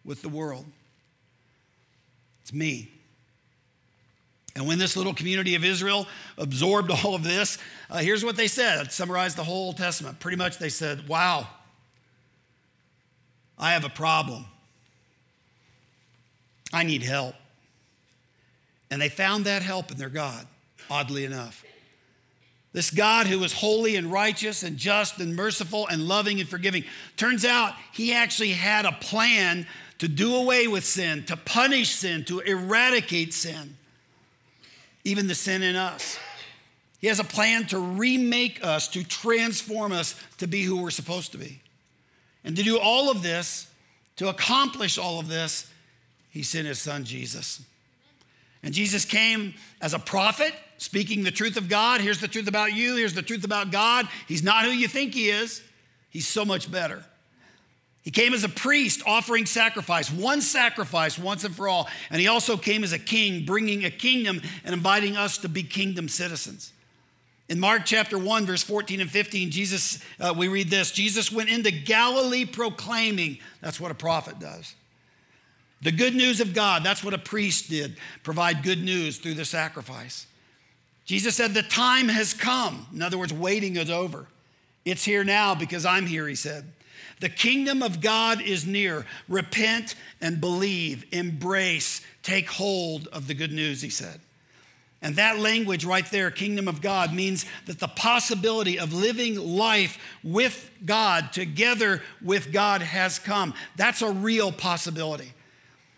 with 0.05 0.21
the 0.21 0.29
world. 0.29 0.65
It's 2.41 2.53
me. 2.53 2.89
And 4.57 4.65
when 4.65 4.79
this 4.79 4.97
little 4.97 5.13
community 5.13 5.53
of 5.53 5.63
Israel 5.63 6.07
absorbed 6.35 6.89
all 6.89 7.13
of 7.13 7.23
this, 7.23 7.59
uh, 7.91 7.99
here's 7.99 8.25
what 8.25 8.35
they 8.35 8.47
said. 8.47 8.79
I'd 8.79 8.91
summarize 8.91 9.35
the 9.35 9.43
whole 9.43 9.67
Old 9.67 9.77
Testament. 9.77 10.19
Pretty 10.19 10.35
much 10.35 10.57
they 10.57 10.69
said, 10.69 11.07
Wow, 11.07 11.47
I 13.55 13.73
have 13.73 13.85
a 13.85 13.89
problem. 13.89 14.45
I 16.73 16.81
need 16.83 17.03
help. 17.03 17.35
And 18.89 18.99
they 18.99 19.09
found 19.09 19.45
that 19.45 19.61
help 19.61 19.91
in 19.91 19.99
their 19.99 20.09
God, 20.09 20.47
oddly 20.89 21.23
enough. 21.23 21.63
This 22.73 22.89
God 22.89 23.27
who 23.27 23.37
was 23.37 23.53
holy 23.53 23.95
and 23.95 24.11
righteous 24.11 24.63
and 24.63 24.75
just 24.75 25.19
and 25.19 25.35
merciful 25.35 25.87
and 25.87 26.07
loving 26.07 26.39
and 26.39 26.49
forgiving. 26.49 26.83
Turns 27.15 27.45
out 27.45 27.75
he 27.93 28.11
actually 28.11 28.53
had 28.53 28.85
a 28.85 28.91
plan 28.93 29.67
to 29.99 30.07
do 30.07 30.35
away 30.35 30.67
with 30.67 30.83
sin, 30.83 31.25
to 31.25 31.37
punish 31.37 31.93
sin, 31.93 32.25
to 32.25 32.39
eradicate 32.39 33.35
sin 33.35 33.77
even 35.07 35.27
the 35.27 35.35
sin 35.35 35.63
in 35.63 35.77
us. 35.77 36.19
He 36.99 37.07
has 37.07 37.21
a 37.21 37.23
plan 37.23 37.65
to 37.67 37.79
remake 37.79 38.59
us, 38.61 38.89
to 38.89 39.05
transform 39.05 39.93
us 39.93 40.15
to 40.39 40.47
be 40.47 40.63
who 40.63 40.81
we're 40.81 40.89
supposed 40.89 41.31
to 41.31 41.37
be. 41.37 41.61
And 42.43 42.57
to 42.57 42.63
do 42.63 42.77
all 42.77 43.09
of 43.09 43.23
this, 43.23 43.69
to 44.17 44.27
accomplish 44.27 44.97
all 44.97 45.17
of 45.17 45.29
this, 45.29 45.71
he 46.29 46.43
sent 46.43 46.67
his 46.67 46.79
son 46.79 47.05
Jesus. 47.05 47.61
And 48.61 48.73
Jesus 48.73 49.05
came 49.05 49.53
as 49.79 49.93
a 49.93 49.99
prophet, 49.99 50.53
speaking 50.77 51.23
the 51.23 51.31
truth 51.31 51.55
of 51.55 51.69
God. 51.69 52.01
Here's 52.01 52.19
the 52.19 52.27
truth 52.27 52.49
about 52.49 52.73
you, 52.73 52.97
here's 52.97 53.13
the 53.13 53.21
truth 53.21 53.45
about 53.45 53.71
God. 53.71 54.09
He's 54.27 54.43
not 54.43 54.65
who 54.65 54.71
you 54.71 54.89
think 54.89 55.13
he 55.13 55.29
is, 55.29 55.61
he's 56.09 56.27
so 56.27 56.43
much 56.43 56.69
better. 56.69 57.01
He 58.07 58.11
came 58.11 58.33
as 58.33 58.45
a 58.45 58.49
priest 58.49 59.01
offering 59.05 59.45
sacrifice, 59.45 60.09
one 60.09 60.39
sacrifice 60.39 61.19
once 61.19 61.43
and 61.43 61.53
for 61.53 61.67
all. 61.67 61.89
And 62.09 62.21
he 62.21 62.29
also 62.29 62.55
came 62.55 62.85
as 62.85 62.93
a 62.93 62.99
king, 62.99 63.43
bringing 63.43 63.83
a 63.83 63.89
kingdom 63.91 64.41
and 64.63 64.73
inviting 64.73 65.17
us 65.17 65.37
to 65.39 65.49
be 65.49 65.61
kingdom 65.61 66.07
citizens. 66.07 66.71
In 67.49 67.59
Mark 67.59 67.81
chapter 67.83 68.17
1, 68.17 68.45
verse 68.45 68.63
14 68.63 69.01
and 69.01 69.11
15, 69.11 69.51
Jesus, 69.51 70.01
uh, 70.21 70.33
we 70.37 70.47
read 70.47 70.69
this 70.69 70.91
Jesus 70.91 71.33
went 71.33 71.49
into 71.49 71.69
Galilee 71.69 72.45
proclaiming, 72.45 73.39
that's 73.59 73.77
what 73.77 73.91
a 73.91 73.93
prophet 73.93 74.39
does. 74.39 74.73
The 75.81 75.91
good 75.91 76.15
news 76.15 76.39
of 76.39 76.53
God, 76.53 76.85
that's 76.85 77.03
what 77.03 77.13
a 77.13 77.17
priest 77.17 77.69
did, 77.69 77.97
provide 78.23 78.63
good 78.63 78.81
news 78.81 79.17
through 79.17 79.33
the 79.33 79.43
sacrifice. 79.43 80.27
Jesus 81.03 81.35
said, 81.35 81.53
The 81.53 81.61
time 81.61 82.07
has 82.07 82.33
come. 82.33 82.87
In 82.95 83.01
other 83.01 83.17
words, 83.17 83.33
waiting 83.33 83.75
is 83.75 83.89
over. 83.89 84.27
It's 84.85 85.03
here 85.03 85.25
now 85.25 85.55
because 85.55 85.85
I'm 85.85 86.05
here, 86.05 86.25
he 86.25 86.35
said. 86.35 86.71
The 87.19 87.29
kingdom 87.29 87.81
of 87.81 87.99
God 87.99 88.41
is 88.41 88.65
near. 88.65 89.05
Repent 89.27 89.95
and 90.21 90.39
believe, 90.39 91.05
embrace, 91.11 92.01
take 92.21 92.49
hold 92.49 93.07
of 93.07 93.27
the 93.27 93.33
good 93.33 93.51
news, 93.51 93.81
he 93.81 93.89
said. 93.89 94.19
And 95.01 95.15
that 95.15 95.37
language 95.39 95.85
right 95.85 96.09
there, 96.09 96.31
kingdom 96.31 96.67
of 96.67 96.81
God, 96.81 97.13
means 97.13 97.45
that 97.65 97.79
the 97.79 97.87
possibility 97.87 98.79
of 98.79 98.93
living 98.93 99.35
life 99.35 99.99
with 100.23 100.71
God, 100.85 101.31
together 101.33 102.01
with 102.23 102.51
God, 102.51 102.81
has 102.81 103.19
come. 103.19 103.53
That's 103.75 104.01
a 104.01 104.11
real 104.11 104.51
possibility. 104.51 105.33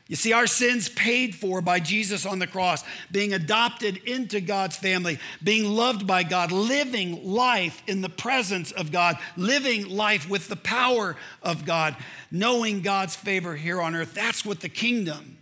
You 0.09 0.15
see, 0.15 0.33
our 0.33 0.47
sins 0.47 0.89
paid 0.89 1.35
for 1.35 1.61
by 1.61 1.79
Jesus 1.79 2.25
on 2.25 2.39
the 2.39 2.47
cross, 2.47 2.83
being 3.11 3.31
adopted 3.31 3.97
into 3.97 4.41
God's 4.41 4.75
family, 4.75 5.19
being 5.43 5.65
loved 5.65 6.07
by 6.07 6.23
God, 6.23 6.51
living 6.51 7.23
life 7.31 7.83
in 7.85 8.01
the 8.01 8.09
presence 8.09 8.71
of 8.71 8.91
God, 8.91 9.19
living 9.37 9.87
life 9.87 10.27
with 10.27 10.47
the 10.47 10.55
power 10.55 11.15
of 11.43 11.63
God, 11.63 11.95
knowing 12.31 12.81
God's 12.81 13.15
favor 13.15 13.55
here 13.55 13.79
on 13.79 13.95
earth. 13.95 14.15
That's 14.15 14.43
what 14.43 14.61
the 14.61 14.67
kingdom 14.67 15.37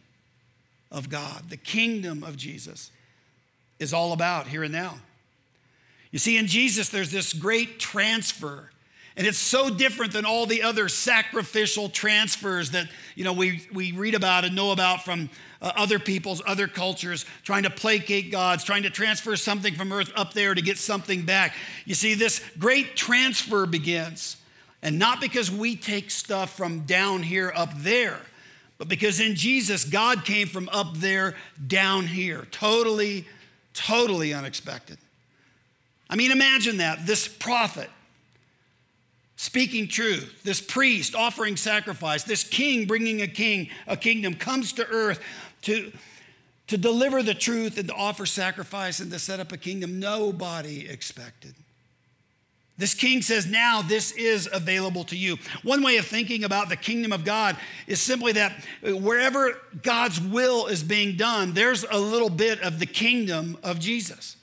of 0.91 1.09
God, 1.09 1.49
the 1.49 1.55
kingdom 1.55 2.21
of 2.21 2.35
Jesus, 2.35 2.91
is 3.79 3.93
all 3.93 4.11
about 4.11 4.47
here 4.47 4.63
and 4.63 4.73
now. 4.73 4.95
You 6.11 6.19
see, 6.19 6.35
in 6.35 6.47
Jesus, 6.47 6.89
there's 6.89 7.11
this 7.11 7.31
great 7.31 7.79
transfer 7.79 8.69
and 9.17 9.25
it's 9.25 9.39
so 9.39 9.71
different 9.71 10.13
than 10.13 10.25
all 10.25 10.45
the 10.45 10.61
other 10.61 10.87
sacrificial 10.87 11.89
transfers 11.89 12.71
that 12.71 12.87
you 13.15 13.23
know 13.23 13.33
we, 13.33 13.67
we 13.73 13.91
read 13.91 14.13
about 14.13 14.45
and 14.45 14.55
know 14.55 14.71
about 14.71 15.03
from 15.03 15.29
uh, 15.59 15.71
other 15.75 15.97
peoples, 15.97 16.41
other 16.45 16.67
cultures, 16.67 17.25
trying 17.43 17.63
to 17.63 17.71
placate 17.71 18.31
gods, 18.31 18.63
trying 18.63 18.83
to 18.83 18.91
transfer 18.91 19.35
something 19.35 19.73
from 19.73 19.91
earth 19.91 20.11
up 20.15 20.33
there 20.33 20.53
to 20.53 20.61
get 20.61 20.77
something 20.77 21.23
back. 21.23 21.55
You 21.85 21.95
see, 21.95 22.13
this 22.13 22.41
great 22.59 22.95
transfer 22.95 23.65
begins. 23.65 24.37
And 24.83 24.99
not 24.99 25.19
because 25.19 25.49
we 25.49 25.75
take 25.75 26.11
stuff 26.11 26.55
from 26.55 26.81
down 26.81 27.23
here 27.23 27.51
up 27.55 27.71
there, 27.77 28.19
but 28.77 28.87
because 28.87 29.19
in 29.19 29.33
Jesus, 29.33 29.83
God 29.83 30.23
came 30.23 30.47
from 30.47 30.69
up 30.69 30.95
there 30.97 31.35
down 31.65 32.05
here. 32.05 32.47
Totally, 32.51 33.25
totally 33.73 34.35
unexpected. 34.35 34.99
I 36.07 36.15
mean, 36.15 36.31
imagine 36.31 36.77
that. 36.77 37.07
This 37.07 37.27
prophet 37.27 37.89
speaking 39.37 39.87
truth, 39.87 40.41
this 40.43 40.59
priest 40.59 41.15
offering 41.15 41.55
sacrifice, 41.55 42.23
this 42.23 42.43
king 42.43 42.85
bringing 42.85 43.21
a 43.21 43.27
king, 43.27 43.69
a 43.85 43.95
kingdom 43.95 44.33
comes 44.33 44.73
to 44.73 44.85
earth 44.87 45.21
to, 45.61 45.93
to 46.65 46.77
deliver 46.77 47.23
the 47.23 47.35
truth 47.35 47.77
and 47.77 47.87
to 47.87 47.93
offer 47.93 48.25
sacrifice 48.25 48.99
and 48.99 49.11
to 49.11 49.19
set 49.19 49.39
up 49.39 49.51
a 49.51 49.57
kingdom 49.57 49.99
nobody 49.99 50.89
expected. 50.89 51.53
This 52.79 52.93
king 52.93 53.21
says, 53.21 53.45
Now 53.47 53.81
this 53.81 54.11
is 54.11 54.49
available 54.51 55.03
to 55.05 55.15
you. 55.15 55.37
One 55.63 55.83
way 55.83 55.97
of 55.97 56.05
thinking 56.05 56.43
about 56.43 56.69
the 56.69 56.75
kingdom 56.75 57.11
of 57.11 57.23
God 57.23 57.57
is 57.85 58.01
simply 58.01 58.33
that 58.33 58.53
wherever 58.83 59.59
God's 59.81 60.19
will 60.19 60.67
is 60.67 60.83
being 60.83 61.15
done, 61.15 61.53
there's 61.53 61.85
a 61.89 61.97
little 61.97 62.29
bit 62.29 62.61
of 62.61 62.79
the 62.79 62.85
kingdom 62.85 63.57
of 63.63 63.79
Jesus. 63.79 64.35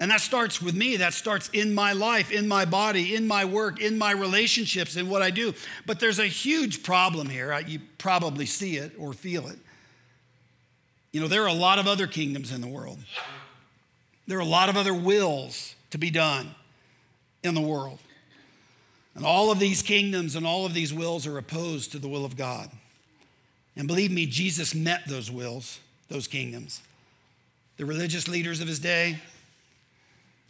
And 0.00 0.10
that 0.10 0.22
starts 0.22 0.62
with 0.62 0.74
me. 0.74 0.96
That 0.96 1.12
starts 1.12 1.50
in 1.50 1.74
my 1.74 1.92
life, 1.92 2.32
in 2.32 2.48
my 2.48 2.64
body, 2.64 3.14
in 3.14 3.28
my 3.28 3.44
work, 3.44 3.80
in 3.80 3.98
my 3.98 4.12
relationships, 4.12 4.96
in 4.96 5.10
what 5.10 5.20
I 5.20 5.30
do. 5.30 5.52
But 5.84 6.00
there's 6.00 6.18
a 6.18 6.26
huge 6.26 6.82
problem 6.82 7.28
here. 7.28 7.56
You 7.60 7.80
probably 7.98 8.46
see 8.46 8.78
it 8.78 8.92
or 8.98 9.12
feel 9.12 9.46
it. 9.48 9.58
You 11.12 11.20
know, 11.20 11.28
there 11.28 11.42
are 11.42 11.48
a 11.48 11.52
lot 11.52 11.78
of 11.78 11.86
other 11.86 12.06
kingdoms 12.06 12.50
in 12.50 12.62
the 12.62 12.66
world, 12.66 12.98
there 14.26 14.38
are 14.38 14.42
a 14.42 14.44
lot 14.44 14.68
of 14.68 14.76
other 14.76 14.94
wills 14.94 15.74
to 15.90 15.98
be 15.98 16.10
done 16.10 16.54
in 17.42 17.54
the 17.54 17.60
world. 17.60 17.98
And 19.14 19.26
all 19.26 19.50
of 19.50 19.58
these 19.58 19.82
kingdoms 19.82 20.36
and 20.36 20.46
all 20.46 20.64
of 20.64 20.72
these 20.72 20.94
wills 20.94 21.26
are 21.26 21.36
opposed 21.36 21.92
to 21.92 21.98
the 21.98 22.08
will 22.08 22.24
of 22.24 22.36
God. 22.36 22.70
And 23.76 23.88
believe 23.88 24.12
me, 24.12 24.24
Jesus 24.24 24.72
met 24.72 25.02
those 25.08 25.30
wills, 25.30 25.80
those 26.08 26.28
kingdoms. 26.28 26.80
The 27.76 27.84
religious 27.84 28.28
leaders 28.28 28.60
of 28.60 28.68
his 28.68 28.78
day, 28.78 29.18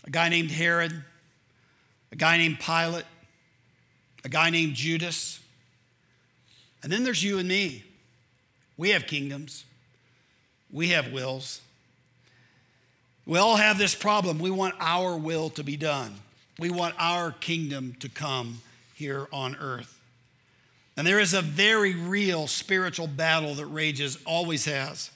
a 0.04 0.10
guy 0.10 0.28
named 0.28 0.50
Herod, 0.50 1.04
a 2.12 2.16
guy 2.16 2.36
named 2.36 2.58
Pilate, 2.60 3.04
a 4.24 4.28
guy 4.28 4.50
named 4.50 4.74
Judas. 4.74 5.40
And 6.82 6.90
then 6.90 7.04
there's 7.04 7.22
you 7.22 7.38
and 7.38 7.48
me. 7.48 7.84
We 8.76 8.90
have 8.90 9.06
kingdoms, 9.06 9.64
we 10.70 10.88
have 10.88 11.12
wills. 11.12 11.60
We 13.26 13.38
all 13.38 13.56
have 13.56 13.78
this 13.78 13.94
problem. 13.94 14.38
We 14.40 14.50
want 14.50 14.74
our 14.80 15.16
will 15.16 15.50
to 15.50 15.62
be 15.62 15.76
done, 15.76 16.14
we 16.58 16.70
want 16.70 16.94
our 16.98 17.32
kingdom 17.32 17.96
to 18.00 18.08
come 18.08 18.62
here 18.94 19.28
on 19.32 19.56
earth. 19.56 20.00
And 20.96 21.06
there 21.06 21.20
is 21.20 21.32
a 21.32 21.40
very 21.40 21.94
real 21.94 22.46
spiritual 22.46 23.06
battle 23.06 23.54
that 23.54 23.66
rages, 23.66 24.18
always 24.26 24.64
has. 24.66 25.10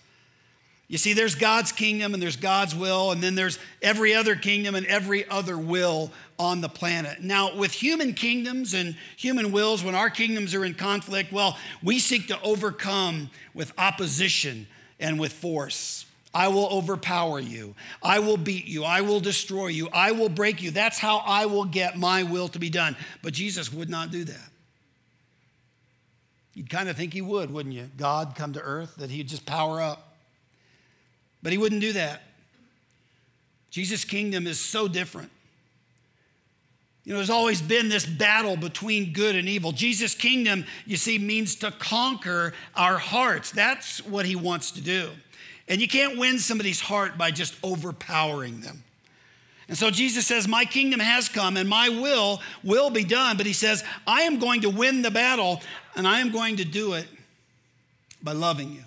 You 0.86 0.98
see, 0.98 1.14
there's 1.14 1.34
God's 1.34 1.72
kingdom 1.72 2.12
and 2.12 2.22
there's 2.22 2.36
God's 2.36 2.74
will, 2.74 3.10
and 3.10 3.22
then 3.22 3.34
there's 3.34 3.58
every 3.80 4.14
other 4.14 4.36
kingdom 4.36 4.74
and 4.74 4.84
every 4.86 5.26
other 5.28 5.56
will 5.56 6.12
on 6.38 6.60
the 6.60 6.68
planet. 6.68 7.22
Now, 7.22 7.56
with 7.56 7.72
human 7.72 8.12
kingdoms 8.12 8.74
and 8.74 8.94
human 9.16 9.50
wills, 9.50 9.82
when 9.82 9.94
our 9.94 10.10
kingdoms 10.10 10.54
are 10.54 10.64
in 10.64 10.74
conflict, 10.74 11.32
well, 11.32 11.56
we 11.82 11.98
seek 11.98 12.28
to 12.28 12.40
overcome 12.42 13.30
with 13.54 13.72
opposition 13.78 14.66
and 15.00 15.18
with 15.18 15.32
force. 15.32 16.04
I 16.34 16.48
will 16.48 16.66
overpower 16.66 17.38
you. 17.38 17.76
I 18.02 18.18
will 18.18 18.36
beat 18.36 18.66
you. 18.66 18.84
I 18.84 19.02
will 19.02 19.20
destroy 19.20 19.68
you. 19.68 19.88
I 19.92 20.12
will 20.12 20.28
break 20.28 20.62
you. 20.62 20.70
That's 20.70 20.98
how 20.98 21.18
I 21.18 21.46
will 21.46 21.64
get 21.64 21.96
my 21.96 22.24
will 22.24 22.48
to 22.48 22.58
be 22.58 22.70
done. 22.70 22.96
But 23.22 23.32
Jesus 23.32 23.72
would 23.72 23.88
not 23.88 24.10
do 24.10 24.24
that. 24.24 24.50
You'd 26.52 26.70
kind 26.70 26.88
of 26.88 26.96
think 26.96 27.12
he 27.12 27.22
would, 27.22 27.50
wouldn't 27.50 27.74
you? 27.74 27.88
God 27.96 28.34
come 28.36 28.52
to 28.52 28.60
earth, 28.60 28.96
that 28.96 29.10
he'd 29.10 29.28
just 29.28 29.46
power 29.46 29.80
up. 29.80 30.13
But 31.44 31.52
he 31.52 31.58
wouldn't 31.58 31.82
do 31.82 31.92
that. 31.92 32.22
Jesus' 33.70 34.04
kingdom 34.04 34.46
is 34.46 34.58
so 34.58 34.88
different. 34.88 35.30
You 37.04 37.12
know, 37.12 37.18
there's 37.18 37.28
always 37.28 37.60
been 37.60 37.90
this 37.90 38.06
battle 38.06 38.56
between 38.56 39.12
good 39.12 39.36
and 39.36 39.46
evil. 39.46 39.70
Jesus' 39.70 40.14
kingdom, 40.14 40.64
you 40.86 40.96
see, 40.96 41.18
means 41.18 41.54
to 41.56 41.70
conquer 41.70 42.54
our 42.74 42.96
hearts. 42.96 43.50
That's 43.50 43.98
what 44.06 44.24
he 44.24 44.34
wants 44.34 44.70
to 44.72 44.80
do. 44.80 45.10
And 45.68 45.82
you 45.82 45.88
can't 45.88 46.18
win 46.18 46.38
somebody's 46.38 46.80
heart 46.80 47.18
by 47.18 47.30
just 47.30 47.54
overpowering 47.62 48.62
them. 48.62 48.82
And 49.68 49.76
so 49.76 49.90
Jesus 49.90 50.26
says, 50.26 50.48
My 50.48 50.64
kingdom 50.64 51.00
has 51.00 51.28
come 51.28 51.58
and 51.58 51.68
my 51.68 51.90
will 51.90 52.40
will 52.62 52.88
be 52.88 53.04
done. 53.04 53.36
But 53.36 53.44
he 53.44 53.52
says, 53.52 53.84
I 54.06 54.22
am 54.22 54.38
going 54.38 54.62
to 54.62 54.70
win 54.70 55.02
the 55.02 55.10
battle 55.10 55.60
and 55.94 56.08
I 56.08 56.20
am 56.20 56.32
going 56.32 56.56
to 56.56 56.64
do 56.64 56.94
it 56.94 57.06
by 58.22 58.32
loving 58.32 58.72
you. 58.72 58.84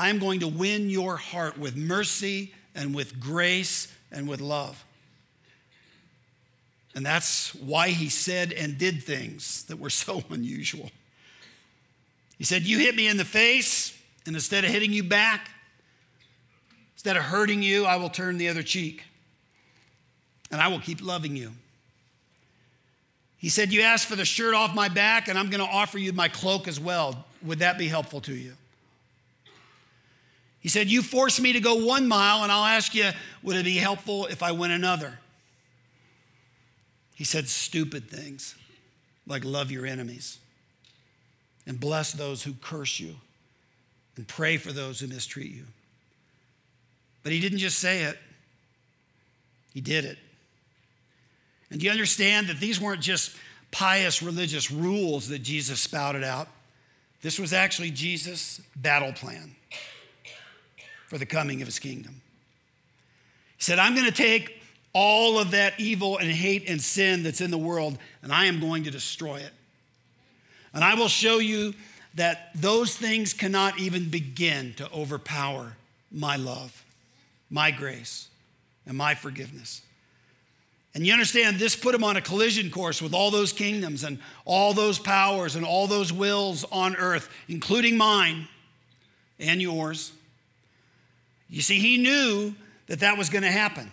I 0.00 0.08
am 0.08 0.18
going 0.18 0.40
to 0.40 0.48
win 0.48 0.88
your 0.88 1.18
heart 1.18 1.58
with 1.58 1.76
mercy 1.76 2.54
and 2.74 2.94
with 2.94 3.20
grace 3.20 3.94
and 4.10 4.26
with 4.26 4.40
love. 4.40 4.82
And 6.94 7.04
that's 7.04 7.54
why 7.56 7.90
he 7.90 8.08
said 8.08 8.54
and 8.54 8.78
did 8.78 9.02
things 9.02 9.64
that 9.64 9.78
were 9.78 9.90
so 9.90 10.24
unusual. 10.30 10.90
He 12.38 12.44
said, 12.44 12.62
You 12.62 12.78
hit 12.78 12.96
me 12.96 13.08
in 13.08 13.18
the 13.18 13.26
face, 13.26 13.94
and 14.24 14.34
instead 14.34 14.64
of 14.64 14.70
hitting 14.70 14.94
you 14.94 15.04
back, 15.04 15.50
instead 16.94 17.18
of 17.18 17.24
hurting 17.24 17.62
you, 17.62 17.84
I 17.84 17.96
will 17.96 18.08
turn 18.08 18.38
the 18.38 18.48
other 18.48 18.62
cheek, 18.62 19.04
and 20.50 20.62
I 20.62 20.68
will 20.68 20.80
keep 20.80 21.04
loving 21.04 21.36
you. 21.36 21.52
He 23.36 23.50
said, 23.50 23.70
You 23.70 23.82
asked 23.82 24.06
for 24.06 24.16
the 24.16 24.24
shirt 24.24 24.54
off 24.54 24.74
my 24.74 24.88
back, 24.88 25.28
and 25.28 25.38
I'm 25.38 25.50
going 25.50 25.62
to 25.62 25.70
offer 25.70 25.98
you 25.98 26.14
my 26.14 26.28
cloak 26.28 26.68
as 26.68 26.80
well. 26.80 27.26
Would 27.42 27.58
that 27.58 27.76
be 27.76 27.86
helpful 27.86 28.22
to 28.22 28.34
you? 28.34 28.54
He 30.60 30.68
said, 30.68 30.88
You 30.88 31.02
force 31.02 31.40
me 31.40 31.54
to 31.54 31.60
go 31.60 31.86
one 31.86 32.06
mile, 32.06 32.42
and 32.42 32.52
I'll 32.52 32.66
ask 32.66 32.94
you, 32.94 33.10
would 33.42 33.56
it 33.56 33.64
be 33.64 33.76
helpful 33.76 34.26
if 34.26 34.42
I 34.42 34.52
went 34.52 34.72
another? 34.72 35.18
He 37.14 37.24
said, 37.24 37.48
Stupid 37.48 38.08
things 38.08 38.54
like 39.26 39.44
love 39.44 39.70
your 39.70 39.86
enemies 39.86 40.38
and 41.66 41.78
bless 41.78 42.12
those 42.12 42.42
who 42.42 42.52
curse 42.60 43.00
you 43.00 43.16
and 44.16 44.26
pray 44.28 44.56
for 44.56 44.72
those 44.72 45.00
who 45.00 45.06
mistreat 45.06 45.52
you. 45.52 45.64
But 47.22 47.32
he 47.32 47.40
didn't 47.40 47.58
just 47.58 47.78
say 47.78 48.02
it, 48.02 48.18
he 49.72 49.80
did 49.80 50.04
it. 50.04 50.18
And 51.70 51.78
do 51.78 51.86
you 51.86 51.92
understand 51.92 52.48
that 52.48 52.58
these 52.58 52.80
weren't 52.80 53.02
just 53.02 53.36
pious 53.70 54.22
religious 54.22 54.70
rules 54.70 55.28
that 55.28 55.38
Jesus 55.40 55.80
spouted 55.80 56.24
out? 56.24 56.48
This 57.22 57.38
was 57.38 57.52
actually 57.52 57.90
Jesus' 57.90 58.60
battle 58.74 59.12
plan 59.12 59.54
for 61.10 61.18
the 61.18 61.26
coming 61.26 61.60
of 61.60 61.66
his 61.66 61.80
kingdom. 61.80 62.22
He 63.56 63.64
said, 63.64 63.80
I'm 63.80 63.96
going 63.96 64.06
to 64.06 64.12
take 64.12 64.62
all 64.92 65.40
of 65.40 65.50
that 65.50 65.74
evil 65.78 66.18
and 66.18 66.30
hate 66.30 66.68
and 66.68 66.80
sin 66.80 67.24
that's 67.24 67.40
in 67.40 67.50
the 67.50 67.58
world, 67.58 67.98
and 68.22 68.32
I 68.32 68.46
am 68.46 68.60
going 68.60 68.84
to 68.84 68.92
destroy 68.92 69.38
it. 69.38 69.52
And 70.72 70.84
I 70.84 70.94
will 70.94 71.08
show 71.08 71.38
you 71.38 71.74
that 72.14 72.50
those 72.54 72.96
things 72.96 73.32
cannot 73.32 73.80
even 73.80 74.08
begin 74.08 74.72
to 74.74 74.88
overpower 74.92 75.76
my 76.12 76.36
love, 76.36 76.84
my 77.50 77.72
grace, 77.72 78.28
and 78.86 78.96
my 78.96 79.16
forgiveness. 79.16 79.82
And 80.94 81.04
you 81.04 81.12
understand, 81.12 81.58
this 81.58 81.74
put 81.74 81.92
him 81.92 82.04
on 82.04 82.16
a 82.16 82.20
collision 82.20 82.70
course 82.70 83.02
with 83.02 83.14
all 83.14 83.32
those 83.32 83.52
kingdoms 83.52 84.04
and 84.04 84.20
all 84.44 84.74
those 84.74 85.00
powers 85.00 85.56
and 85.56 85.64
all 85.64 85.88
those 85.88 86.12
wills 86.12 86.64
on 86.70 86.94
earth, 86.94 87.28
including 87.48 87.96
mine 87.96 88.46
and 89.40 89.60
yours. 89.60 90.12
You 91.50 91.62
see, 91.62 91.78
he 91.78 91.98
knew 91.98 92.54
that 92.86 93.00
that 93.00 93.18
was 93.18 93.28
going 93.28 93.42
to 93.42 93.50
happen. 93.50 93.90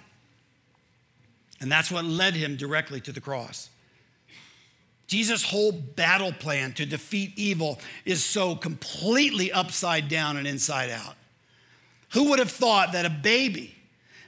And 1.60 1.72
that's 1.72 1.92
what 1.92 2.06
led 2.06 2.36
him 2.36 2.56
directly 2.56 3.02
to 3.02 3.12
the 3.12 3.22
cross. 3.22 3.70
Jesus' 5.08 5.44
whole 5.44 5.72
battle 5.72 6.34
plan 6.34 6.74
to 6.74 6.86
defeat 6.86 7.34
evil 7.36 7.80
is 8.06 8.24
so 8.24 8.56
completely 8.56 9.52
upside 9.52 10.10
down 10.10 10.38
and 10.38 10.46
inside 10.46 10.90
out. 10.90 11.16
Who 12.10 12.30
would 12.30 12.40
have 12.40 12.52
thought 12.52 12.92
that 12.92 13.06
a 13.06 13.10
baby 13.10 13.74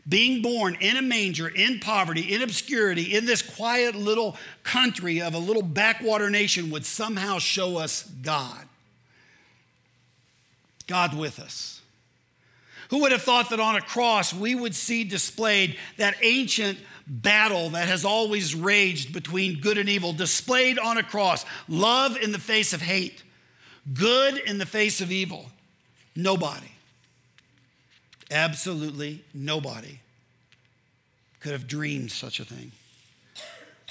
being 0.08 0.42
born 0.42 0.76
in 0.80 0.98
a 0.98 1.02
manger, 1.02 1.48
in 1.48 1.80
poverty, 1.80 2.34
in 2.34 2.42
obscurity, 2.42 3.16
in 3.16 3.26
this 3.26 3.42
quiet 3.42 3.94
little 3.94 4.38
country 4.64 5.22
of 5.22 5.36
a 5.36 5.38
little 5.38 5.62
backwater 5.62 6.30
nation 6.30 6.72
would 6.72 6.86
somehow 6.86 7.38
show 7.38 7.78
us 7.78 8.04
God? 8.22 8.66
God 10.88 11.16
with 11.16 11.40
us. 11.40 11.79
Who 12.90 13.02
would 13.02 13.12
have 13.12 13.22
thought 13.22 13.52
that 13.52 13.60
on 13.60 13.76
a 13.76 13.82
cross 13.82 14.34
we 14.34 14.56
would 14.56 14.74
see 14.74 15.04
displayed 15.04 15.78
that 15.98 16.16
ancient 16.22 16.80
battle 17.06 17.72
that 17.72 17.88
has 17.88 18.04
always 18.04 18.56
raged 18.56 19.14
between 19.14 19.62
good 19.62 19.78
and 19.78 19.88
evil, 19.88 20.12
displayed 20.12 20.80
on 20.80 20.98
a 20.98 21.04
cross? 21.04 21.46
Love 21.68 22.18
in 22.18 22.32
the 22.32 22.40
face 22.40 22.74
of 22.74 22.82
hate, 22.82 23.24
good 23.94 24.38
in 24.38 24.58
the 24.58 24.66
face 24.66 25.02
of 25.02 25.12
evil. 25.12 25.52
Nobody, 26.16 26.72
absolutely 28.32 29.24
nobody 29.34 30.00
could 31.40 31.52
have 31.52 31.68
dreamed 31.68 32.12
such 32.12 32.40
a 32.40 32.46
thing. 32.46 32.72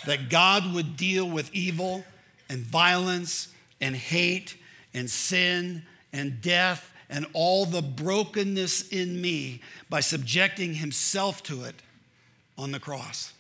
That 0.07 0.29
God 0.29 0.75
would 0.75 0.97
deal 0.97 1.29
with 1.29 1.55
evil 1.55 2.05
and 2.49 2.61
violence 2.61 3.49
and 3.81 3.95
hate 3.95 4.57
and 4.93 5.09
sin 5.09 5.85
and 6.13 6.41
death 6.41 6.93
and 7.11 7.27
all 7.33 7.65
the 7.65 7.83
brokenness 7.83 8.89
in 8.89 9.21
me 9.21 9.61
by 9.89 10.01
subjecting 10.01 10.75
himself 10.75 11.43
to 11.45 11.65
it 11.65 11.75
on 12.57 12.73
the 12.73 12.81
cross, 12.81 13.33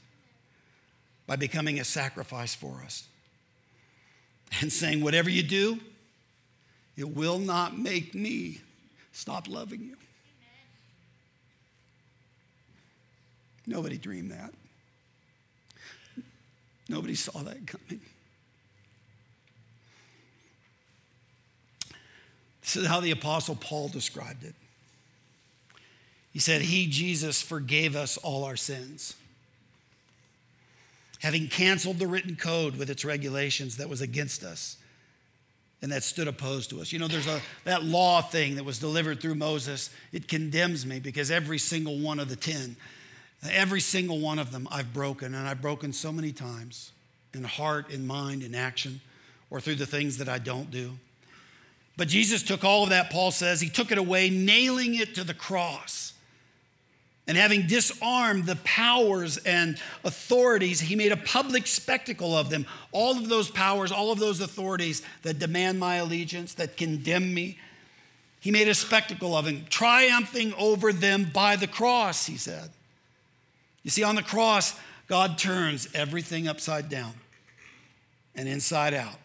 by 1.26 1.37
becoming 1.37 1.78
a 1.78 1.85
sacrifice 1.85 2.54
for 2.54 2.83
us, 2.85 3.07
and 4.61 4.72
saying, 4.72 5.02
Whatever 5.02 5.28
you 5.28 5.42
do, 5.42 5.78
it 6.96 7.09
will 7.14 7.38
not 7.38 7.78
make 7.78 8.14
me 8.14 8.61
stop 9.12 9.48
loving 9.48 9.83
you. 9.83 9.96
Nobody 13.66 13.98
dreamed 13.98 14.31
that. 14.33 14.52
Nobody 16.88 17.14
saw 17.14 17.42
that 17.42 17.66
coming. 17.66 18.00
This 22.68 22.76
is 22.76 22.87
how 22.87 23.00
the 23.00 23.12
Apostle 23.12 23.57
Paul 23.57 23.88
described 23.88 24.44
it. 24.44 24.54
He 26.35 26.38
said, 26.38 26.61
He, 26.61 26.87
Jesus, 26.87 27.40
forgave 27.40 27.96
us 27.96 28.18
all 28.18 28.44
our 28.44 28.57
sins. 28.57 29.16
Having 31.20 31.48
canceled 31.48 31.98
the 31.98 32.07
written 32.07 32.37
code 32.37 32.76
with 32.76 32.90
its 32.90 33.07
regulations 33.07 33.78
that 33.78 33.88
was 33.88 34.02
against 34.02 34.44
us 34.44 34.76
and 35.81 35.90
that 35.90 36.02
stood 36.02 36.28
opposed 36.28 36.68
to 36.68 36.83
us. 36.83 36.92
You 36.92 36.98
know, 36.98 37.09
there's 37.09 37.26
a 37.26 37.40
that 37.64 37.85
law 37.85 38.20
thing 38.20 38.57
that 38.57 38.64
was 38.64 38.78
delivered 38.78 39.22
through 39.22 39.37
Moses. 39.37 39.88
It 40.12 40.28
condemns 40.28 40.85
me 40.85 41.00
because 41.00 41.31
every 41.31 41.59
single 41.59 41.98
one 41.98 42.20
of 42.20 42.28
the 42.28 42.37
10, 42.37 42.76
every 43.50 43.81
single 43.81 44.20
one 44.20 44.38
of 44.38 44.52
them 44.52 44.68
I've 44.70 44.92
broken, 44.92 45.35
and 45.35 45.48
I've 45.48 45.62
broken 45.62 45.94
so 45.94 46.12
many 46.12 46.33
times 46.33 46.92
in 47.33 47.44
heart, 47.44 47.90
in 47.90 48.07
mind, 48.07 48.42
in 48.42 48.54
action, 48.54 49.00
or 49.48 49.59
through 49.59 49.76
the 49.76 49.87
things 49.87 50.18
that 50.18 50.28
I 50.28 50.38
don't 50.38 50.70
do. 50.70 50.98
But 51.98 52.06
Jesus 52.06 52.44
took 52.44 52.62
all 52.64 52.84
of 52.84 52.90
that, 52.90 53.11
Paul 53.11 53.32
says, 53.32 53.61
he 53.61 53.68
took 53.68 53.90
it 53.90 53.98
away, 53.98 54.30
nailing 54.30 54.94
it 54.94 55.16
to 55.16 55.24
the 55.24 55.34
cross. 55.34 56.14
And 57.26 57.37
having 57.37 57.66
disarmed 57.66 58.46
the 58.46 58.54
powers 58.56 59.37
and 59.37 59.76
authorities, 60.04 60.80
he 60.80 60.94
made 60.94 61.11
a 61.11 61.16
public 61.16 61.66
spectacle 61.66 62.38
of 62.38 62.50
them. 62.50 62.66
All 62.92 63.18
of 63.18 63.28
those 63.28 63.50
powers, 63.50 63.90
all 63.90 64.12
of 64.12 64.20
those 64.20 64.40
authorities 64.40 65.02
that 65.24 65.40
demand 65.40 65.80
my 65.80 65.96
allegiance, 65.96 66.54
that 66.54 66.76
condemn 66.76 67.34
me, 67.34 67.58
he 68.40 68.52
made 68.52 68.68
a 68.68 68.74
spectacle 68.74 69.37
of 69.37 69.44
them, 69.44 69.66
triumphing 69.68 70.54
over 70.54 70.92
them 70.92 71.28
by 71.34 71.56
the 71.56 71.66
cross, 71.66 72.26
he 72.26 72.37
said. 72.37 72.70
You 73.82 73.90
see, 73.90 74.04
on 74.04 74.14
the 74.14 74.22
cross, 74.22 74.78
God 75.08 75.37
turns 75.37 75.88
everything 75.94 76.46
upside 76.46 76.88
down 76.88 77.14
and 78.37 78.48
inside 78.48 78.94
out. 78.94 79.16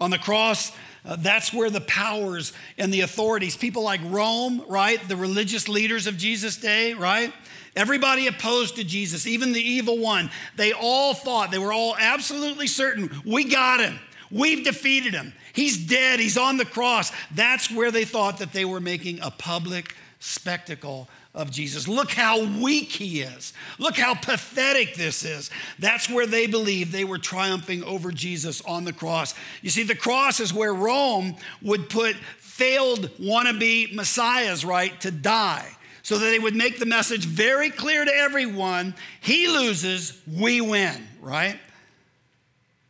On 0.00 0.10
the 0.10 0.18
cross, 0.18 0.72
uh, 1.04 1.16
that's 1.18 1.52
where 1.52 1.70
the 1.70 1.80
powers 1.80 2.52
and 2.76 2.92
the 2.92 3.00
authorities, 3.00 3.56
people 3.56 3.82
like 3.82 4.00
Rome, 4.04 4.64
right? 4.68 5.00
The 5.08 5.16
religious 5.16 5.68
leaders 5.68 6.06
of 6.06 6.16
Jesus' 6.16 6.56
day, 6.56 6.94
right? 6.94 7.32
Everybody 7.76 8.26
opposed 8.26 8.76
to 8.76 8.84
Jesus, 8.84 9.26
even 9.26 9.52
the 9.52 9.60
evil 9.60 9.98
one, 9.98 10.30
they 10.56 10.72
all 10.72 11.14
thought, 11.14 11.50
they 11.50 11.58
were 11.58 11.72
all 11.72 11.96
absolutely 11.98 12.66
certain, 12.66 13.22
we 13.24 13.44
got 13.44 13.80
him. 13.80 13.98
We've 14.30 14.64
defeated 14.64 15.14
him. 15.14 15.32
He's 15.52 15.86
dead. 15.86 16.20
He's 16.20 16.36
on 16.36 16.58
the 16.58 16.64
cross. 16.64 17.12
That's 17.34 17.70
where 17.70 17.90
they 17.90 18.04
thought 18.04 18.38
that 18.38 18.52
they 18.52 18.64
were 18.64 18.80
making 18.80 19.20
a 19.22 19.30
public 19.30 19.94
spectacle 20.18 21.08
of 21.38 21.52
Jesus. 21.52 21.86
Look 21.86 22.10
how 22.10 22.44
weak 22.44 22.90
he 22.90 23.20
is. 23.20 23.52
Look 23.78 23.96
how 23.96 24.14
pathetic 24.14 24.96
this 24.96 25.24
is. 25.24 25.50
That's 25.78 26.10
where 26.10 26.26
they 26.26 26.48
believed 26.48 26.90
they 26.90 27.04
were 27.04 27.18
triumphing 27.18 27.84
over 27.84 28.10
Jesus 28.10 28.60
on 28.62 28.84
the 28.84 28.92
cross. 28.92 29.34
You 29.62 29.70
see, 29.70 29.84
the 29.84 29.94
cross 29.94 30.40
is 30.40 30.52
where 30.52 30.74
Rome 30.74 31.36
would 31.62 31.88
put 31.88 32.16
failed 32.38 33.08
wannabe 33.18 33.94
messiahs, 33.94 34.64
right, 34.64 35.00
to 35.00 35.12
die. 35.12 35.70
So 36.02 36.18
that 36.18 36.24
they 36.24 36.38
would 36.38 36.56
make 36.56 36.78
the 36.78 36.86
message 36.86 37.24
very 37.24 37.70
clear 37.70 38.04
to 38.04 38.12
everyone 38.12 38.94
he 39.20 39.46
loses, 39.46 40.20
we 40.26 40.60
win, 40.60 41.06
right? 41.20 41.58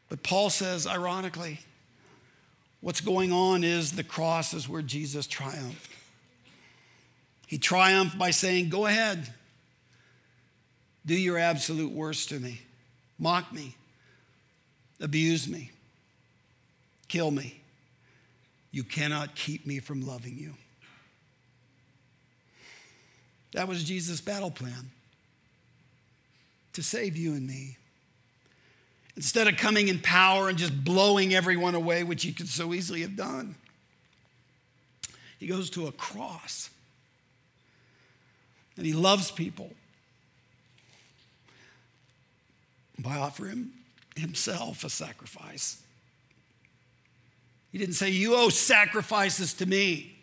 But 0.08 0.22
Paul 0.22 0.48
says, 0.48 0.86
ironically, 0.86 1.58
what's 2.80 3.00
going 3.02 3.32
on 3.32 3.62
is 3.62 3.92
the 3.92 4.04
cross 4.04 4.54
is 4.54 4.68
where 4.68 4.82
Jesus 4.82 5.26
triumphed. 5.26 5.97
He 7.48 7.56
triumphed 7.56 8.18
by 8.18 8.30
saying, 8.30 8.68
Go 8.68 8.84
ahead, 8.84 9.32
do 11.04 11.14
your 11.14 11.38
absolute 11.38 11.90
worst 11.90 12.28
to 12.28 12.38
me, 12.38 12.60
mock 13.18 13.50
me, 13.52 13.74
abuse 15.00 15.48
me, 15.48 15.70
kill 17.08 17.30
me. 17.30 17.58
You 18.70 18.84
cannot 18.84 19.34
keep 19.34 19.66
me 19.66 19.78
from 19.78 20.06
loving 20.06 20.36
you. 20.36 20.52
That 23.54 23.66
was 23.66 23.82
Jesus' 23.82 24.20
battle 24.20 24.50
plan 24.50 24.90
to 26.74 26.82
save 26.82 27.16
you 27.16 27.32
and 27.32 27.46
me. 27.46 27.78
Instead 29.16 29.48
of 29.48 29.56
coming 29.56 29.88
in 29.88 30.00
power 30.00 30.50
and 30.50 30.58
just 30.58 30.84
blowing 30.84 31.34
everyone 31.34 31.74
away, 31.74 32.04
which 32.04 32.24
he 32.24 32.32
could 32.34 32.46
so 32.46 32.74
easily 32.74 33.00
have 33.00 33.16
done, 33.16 33.54
he 35.38 35.46
goes 35.46 35.70
to 35.70 35.86
a 35.86 35.92
cross 35.92 36.68
and 38.78 38.86
he 38.86 38.92
loves 38.92 39.32
people 39.32 39.70
by 42.98 43.16
offering 43.16 43.70
himself 44.16 44.84
a 44.84 44.90
sacrifice. 44.90 45.82
He 47.72 47.78
didn't 47.78 47.96
say, 47.96 48.08
You 48.08 48.36
owe 48.36 48.48
sacrifices 48.48 49.52
to 49.54 49.66
me. 49.66 50.16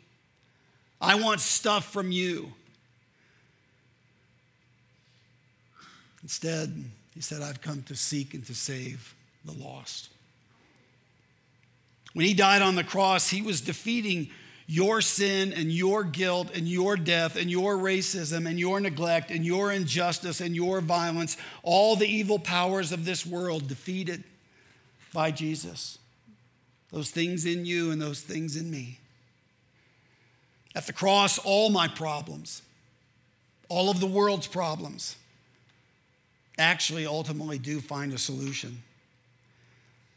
I 1.02 1.16
want 1.16 1.42
stuff 1.42 1.92
from 1.92 2.12
you. 2.12 2.54
Instead, 6.24 6.86
he 7.14 7.22
said, 7.22 7.42
I've 7.42 7.62
come 7.62 7.84
to 7.84 7.96
seek 7.96 8.34
and 8.34 8.46
to 8.48 8.56
save 8.56 9.14
the 9.44 9.52
lost. 9.52 10.10
When 12.14 12.26
he 12.26 12.34
died 12.34 12.62
on 12.62 12.76
the 12.76 12.84
cross, 12.84 13.30
he 13.30 13.42
was 13.42 13.60
defeating 13.60 14.30
your 14.68 15.00
sin 15.02 15.54
and 15.54 15.72
your 15.72 16.04
guilt 16.04 16.50
and 16.56 16.68
your 16.68 16.98
death 16.98 17.36
and 17.36 17.52
your 17.52 17.78
racism 17.78 18.48
and 18.50 18.60
your 18.60 18.80
neglect 18.80 19.30
and 19.30 19.46
your 19.46 19.72
injustice 19.72 20.42
and 20.42 20.56
your 20.56 20.82
violence, 20.82 21.38
all 21.62 21.96
the 21.96 22.08
evil 22.08 22.40
powers 22.40 22.92
of 22.92 23.06
this 23.06 23.26
world 23.26 23.68
defeated 23.68 24.24
by 25.14 25.30
Jesus. 25.30 26.00
Those 26.92 27.12
things 27.12 27.46
in 27.46 27.66
you 27.66 27.92
and 27.92 28.02
those 28.02 28.22
things 28.22 28.56
in 28.56 28.72
me. 28.72 29.00
At 30.74 30.88
the 30.88 30.94
cross, 30.94 31.38
all 31.38 31.70
my 31.70 31.88
problems, 31.88 32.62
all 33.70 33.90
of 33.90 34.00
the 34.00 34.08
world's 34.08 34.48
problems, 34.48 35.16
actually 36.58 37.06
ultimately 37.06 37.60
do 37.60 37.80
find 37.80 38.14
a 38.14 38.18
solution. 38.18 38.82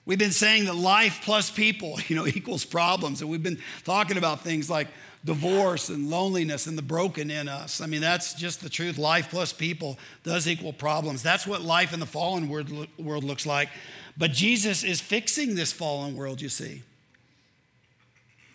We've 0.08 0.18
been 0.18 0.32
saying 0.32 0.64
that 0.64 0.74
life 0.74 1.20
plus 1.22 1.50
people, 1.50 1.98
you 2.08 2.16
know, 2.16 2.26
equals 2.26 2.64
problems. 2.64 3.20
And 3.20 3.30
we've 3.30 3.42
been 3.42 3.60
talking 3.84 4.16
about 4.16 4.42
things 4.42 4.70
like 4.70 4.88
divorce 5.22 5.90
and 5.90 6.08
loneliness 6.08 6.66
and 6.66 6.78
the 6.78 6.82
broken 6.82 7.30
in 7.30 7.46
us. 7.46 7.82
I 7.82 7.86
mean, 7.86 8.00
that's 8.00 8.32
just 8.32 8.62
the 8.62 8.70
truth. 8.70 8.96
Life 8.96 9.28
plus 9.28 9.52
people 9.52 9.98
does 10.24 10.48
equal 10.48 10.72
problems. 10.72 11.22
That's 11.22 11.46
what 11.46 11.60
life 11.60 11.92
in 11.92 12.00
the 12.00 12.06
fallen 12.06 12.48
world, 12.48 13.22
looks 13.22 13.44
like. 13.44 13.68
But 14.16 14.32
Jesus 14.32 14.82
is 14.82 14.98
fixing 14.98 15.54
this 15.54 15.74
fallen 15.74 16.16
world, 16.16 16.40
you 16.40 16.48
see. 16.48 16.82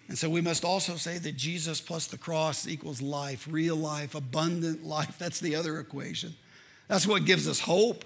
And 0.08 0.18
so 0.18 0.32
we 0.32 0.42
must 0.42 0.66
also 0.66 0.96
say 0.96 1.20
that 1.20 1.38
Jesus 1.38 1.80
plus 1.80 2.08
the 2.08 2.18
cross 2.18 2.68
equals 2.68 3.00
life, 3.00 3.48
real 3.48 3.76
life, 3.76 4.16
abundant 4.16 4.84
life. 4.84 5.20
That's 5.20 5.40
the 5.40 5.56
other 5.56 5.80
equation. 5.80 6.34
That's 6.88 7.06
what 7.06 7.26
gives 7.26 7.48
us 7.48 7.60
hope. 7.60 8.06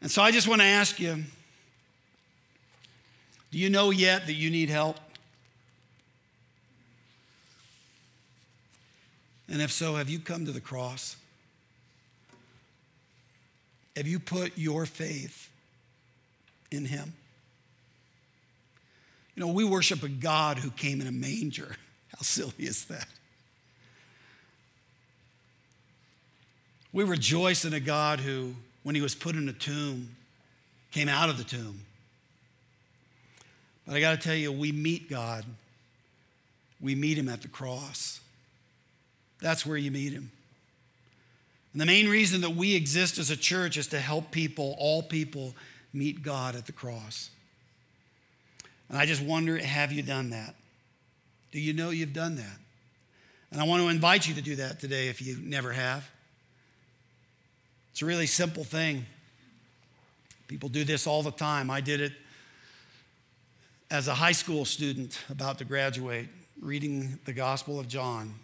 And 0.00 0.10
so 0.10 0.22
I 0.22 0.30
just 0.30 0.48
want 0.48 0.62
to 0.62 0.66
ask 0.66 0.98
you 0.98 1.24
do 3.50 3.58
you 3.58 3.70
know 3.70 3.90
yet 3.90 4.26
that 4.26 4.34
you 4.34 4.50
need 4.50 4.68
help? 4.68 4.98
And 9.48 9.62
if 9.62 9.70
so, 9.70 9.94
have 9.94 10.08
you 10.08 10.18
come 10.18 10.44
to 10.44 10.52
the 10.52 10.60
cross? 10.60 11.16
Have 13.96 14.06
you 14.06 14.18
put 14.18 14.58
your 14.58 14.84
faith 14.84 15.48
in 16.70 16.84
Him? 16.84 17.14
You 19.34 19.40
know, 19.40 19.52
we 19.52 19.64
worship 19.64 20.02
a 20.02 20.08
God 20.08 20.58
who 20.58 20.70
came 20.70 21.00
in 21.00 21.06
a 21.06 21.12
manger. 21.12 21.76
How 22.16 22.22
silly 22.22 22.52
is 22.58 22.86
that? 22.86 23.08
We 26.92 27.04
rejoice 27.04 27.64
in 27.66 27.74
a 27.74 27.80
God 27.80 28.20
who, 28.20 28.54
when 28.82 28.94
he 28.94 29.02
was 29.02 29.14
put 29.14 29.36
in 29.36 29.48
a 29.50 29.52
tomb, 29.52 30.16
came 30.90 31.10
out 31.10 31.28
of 31.28 31.36
the 31.36 31.44
tomb. 31.44 31.80
But 33.86 33.96
I 33.96 34.00
got 34.00 34.20
to 34.20 34.28
tell 34.28 34.34
you, 34.34 34.50
we 34.52 34.72
meet 34.72 35.08
God. 35.08 35.44
We 36.80 36.94
meet 36.94 37.16
him 37.16 37.28
at 37.28 37.42
the 37.42 37.48
cross. 37.48 38.20
That's 39.40 39.64
where 39.64 39.76
you 39.76 39.90
meet 39.90 40.12
him. 40.12 40.30
And 41.72 41.80
the 41.80 41.86
main 41.86 42.08
reason 42.08 42.40
that 42.40 42.50
we 42.50 42.74
exist 42.74 43.18
as 43.18 43.30
a 43.30 43.36
church 43.36 43.76
is 43.76 43.86
to 43.88 44.00
help 44.00 44.30
people, 44.30 44.74
all 44.78 45.02
people, 45.02 45.54
meet 45.92 46.22
God 46.22 46.56
at 46.56 46.66
the 46.66 46.72
cross. 46.72 47.30
And 48.88 48.98
I 48.98 49.06
just 49.06 49.22
wonder 49.22 49.56
have 49.58 49.92
you 49.92 50.02
done 50.02 50.30
that? 50.30 50.54
Do 51.52 51.60
you 51.60 51.72
know 51.72 51.90
you've 51.90 52.12
done 52.12 52.36
that? 52.36 52.56
And 53.50 53.60
I 53.60 53.64
want 53.64 53.82
to 53.82 53.88
invite 53.88 54.26
you 54.26 54.34
to 54.34 54.42
do 54.42 54.56
that 54.56 54.80
today 54.80 55.08
if 55.08 55.22
you 55.22 55.38
never 55.42 55.72
have. 55.72 56.08
It's 57.92 58.02
a 58.02 58.06
really 58.06 58.26
simple 58.26 58.64
thing. 58.64 59.06
People 60.48 60.68
do 60.68 60.84
this 60.84 61.06
all 61.06 61.22
the 61.22 61.30
time. 61.30 61.70
I 61.70 61.80
did 61.80 62.00
it 62.00 62.12
as 63.90 64.08
a 64.08 64.14
high 64.14 64.32
school 64.32 64.64
student 64.64 65.18
about 65.30 65.58
to 65.58 65.64
graduate, 65.64 66.28
reading 66.60 67.18
the 67.24 67.32
Gospel 67.32 67.78
of 67.78 67.88
John. 67.88 68.34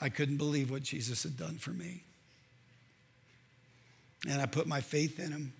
I 0.00 0.08
couldn't 0.08 0.38
believe 0.38 0.70
what 0.70 0.82
Jesus 0.82 1.22
had 1.22 1.36
done 1.36 1.58
for 1.58 1.70
me. 1.70 2.02
And 4.28 4.40
I 4.40 4.46
put 4.46 4.66
my 4.66 4.80
faith 4.80 5.18
in 5.18 5.30
him. 5.30 5.52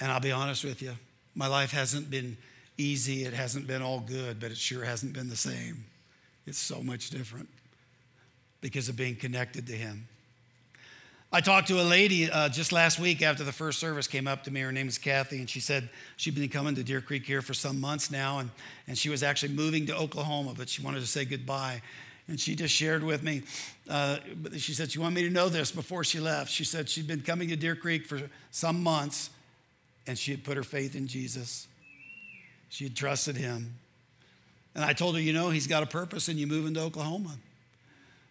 And 0.00 0.10
I'll 0.10 0.20
be 0.20 0.32
honest 0.32 0.64
with 0.64 0.82
you, 0.82 0.92
my 1.34 1.46
life 1.46 1.70
hasn't 1.70 2.10
been 2.10 2.36
easy, 2.76 3.24
it 3.24 3.34
hasn't 3.34 3.66
been 3.66 3.82
all 3.82 4.00
good, 4.00 4.40
but 4.40 4.50
it 4.50 4.56
sure 4.56 4.84
hasn't 4.84 5.12
been 5.12 5.28
the 5.28 5.36
same. 5.36 5.84
It's 6.46 6.58
so 6.58 6.82
much 6.82 7.10
different 7.10 7.48
because 8.60 8.88
of 8.88 8.96
being 8.96 9.14
connected 9.14 9.66
to 9.68 9.74
him. 9.74 10.08
I 11.34 11.40
talked 11.40 11.68
to 11.68 11.80
a 11.80 11.82
lady 11.82 12.30
uh, 12.30 12.50
just 12.50 12.72
last 12.72 12.98
week 12.98 13.22
after 13.22 13.42
the 13.42 13.52
first 13.52 13.78
service 13.78 14.06
came 14.06 14.28
up 14.28 14.44
to 14.44 14.50
me. 14.50 14.60
Her 14.60 14.70
name 14.70 14.86
is 14.86 14.98
Kathy, 14.98 15.38
and 15.38 15.48
she 15.48 15.60
said 15.60 15.88
she'd 16.18 16.34
been 16.34 16.50
coming 16.50 16.74
to 16.74 16.84
Deer 16.84 17.00
Creek 17.00 17.24
here 17.24 17.40
for 17.40 17.54
some 17.54 17.80
months 17.80 18.10
now, 18.10 18.40
and, 18.40 18.50
and 18.86 18.98
she 18.98 19.08
was 19.08 19.22
actually 19.22 19.54
moving 19.54 19.86
to 19.86 19.96
Oklahoma, 19.96 20.52
but 20.54 20.68
she 20.68 20.82
wanted 20.82 21.00
to 21.00 21.06
say 21.06 21.24
goodbye. 21.24 21.80
And 22.28 22.38
she 22.38 22.54
just 22.54 22.74
shared 22.74 23.02
with 23.02 23.22
me, 23.22 23.44
uh, 23.88 24.18
she 24.58 24.74
said 24.74 24.90
she 24.90 24.98
wanted 24.98 25.14
me 25.14 25.22
to 25.22 25.30
know 25.30 25.48
this 25.48 25.72
before 25.72 26.04
she 26.04 26.20
left. 26.20 26.50
She 26.50 26.64
said 26.64 26.90
she'd 26.90 27.08
been 27.08 27.22
coming 27.22 27.48
to 27.48 27.56
Deer 27.56 27.76
Creek 27.76 28.04
for 28.04 28.20
some 28.50 28.82
months 28.82 29.30
and 30.06 30.18
she 30.18 30.30
had 30.30 30.44
put 30.44 30.56
her 30.56 30.62
faith 30.62 30.94
in 30.94 31.06
Jesus. 31.06 31.66
She 32.68 32.84
had 32.84 32.94
trusted 32.94 33.36
him. 33.36 33.74
And 34.74 34.84
I 34.84 34.92
told 34.92 35.16
her, 35.16 35.20
you 35.20 35.32
know, 35.32 35.50
he's 35.50 35.66
got 35.66 35.82
a 35.82 35.86
purpose 35.86 36.28
and 36.28 36.38
you 36.38 36.46
move 36.46 36.66
into 36.66 36.80
Oklahoma. 36.80 37.36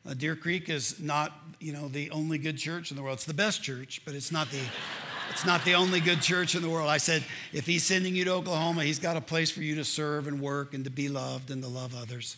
Uh, 0.07 0.13
Deer 0.13 0.35
Creek 0.35 0.69
is 0.69 0.99
not, 0.99 1.31
you 1.59 1.73
know, 1.73 1.87
the 1.87 2.09
only 2.11 2.37
good 2.37 2.57
church 2.57 2.91
in 2.91 2.97
the 2.97 3.03
world. 3.03 3.15
It's 3.15 3.25
the 3.25 3.33
best 3.33 3.61
church, 3.61 4.01
but 4.03 4.15
it's 4.15 4.31
not 4.31 4.49
the, 4.49 4.61
it's 5.29 5.45
not 5.45 5.63
the 5.63 5.75
only 5.75 5.99
good 5.99 6.21
church 6.21 6.55
in 6.55 6.61
the 6.61 6.69
world. 6.69 6.89
I 6.89 6.97
said, 6.97 7.23
if 7.53 7.67
he's 7.67 7.83
sending 7.83 8.15
you 8.15 8.25
to 8.25 8.31
Oklahoma, 8.31 8.83
he's 8.83 8.99
got 8.99 9.15
a 9.15 9.21
place 9.21 9.51
for 9.51 9.61
you 9.61 9.75
to 9.75 9.83
serve 9.83 10.27
and 10.27 10.41
work 10.41 10.73
and 10.73 10.83
to 10.85 10.89
be 10.89 11.07
loved 11.07 11.51
and 11.51 11.61
to 11.61 11.69
love 11.69 11.95
others. 11.95 12.35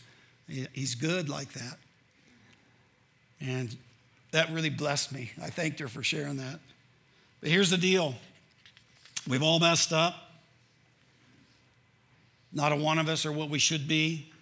He's 0.48 0.96
good 0.96 1.30
like 1.30 1.54
that. 1.54 1.78
And 3.40 3.76
that 4.32 4.52
really 4.52 4.70
blessed 4.70 5.14
me. 5.14 5.32
I 5.42 5.50
thanked 5.50 5.80
her 5.80 5.88
for 5.88 6.04
sharing 6.04 6.38
that. 6.38 6.60
But 7.40 7.50
here's 7.50 7.70
the 7.70 7.78
deal 7.78 8.16
we've 9.28 9.44
all 9.44 9.60
messed 9.60 9.94
up. 9.94 10.16
Not 12.52 12.72
a 12.72 12.76
one 12.76 13.00
of 13.00 13.08
us 13.08 13.26
are 13.26 13.32
what 13.32 13.50
we 13.50 13.58
should 13.58 13.88
be. 13.88 14.33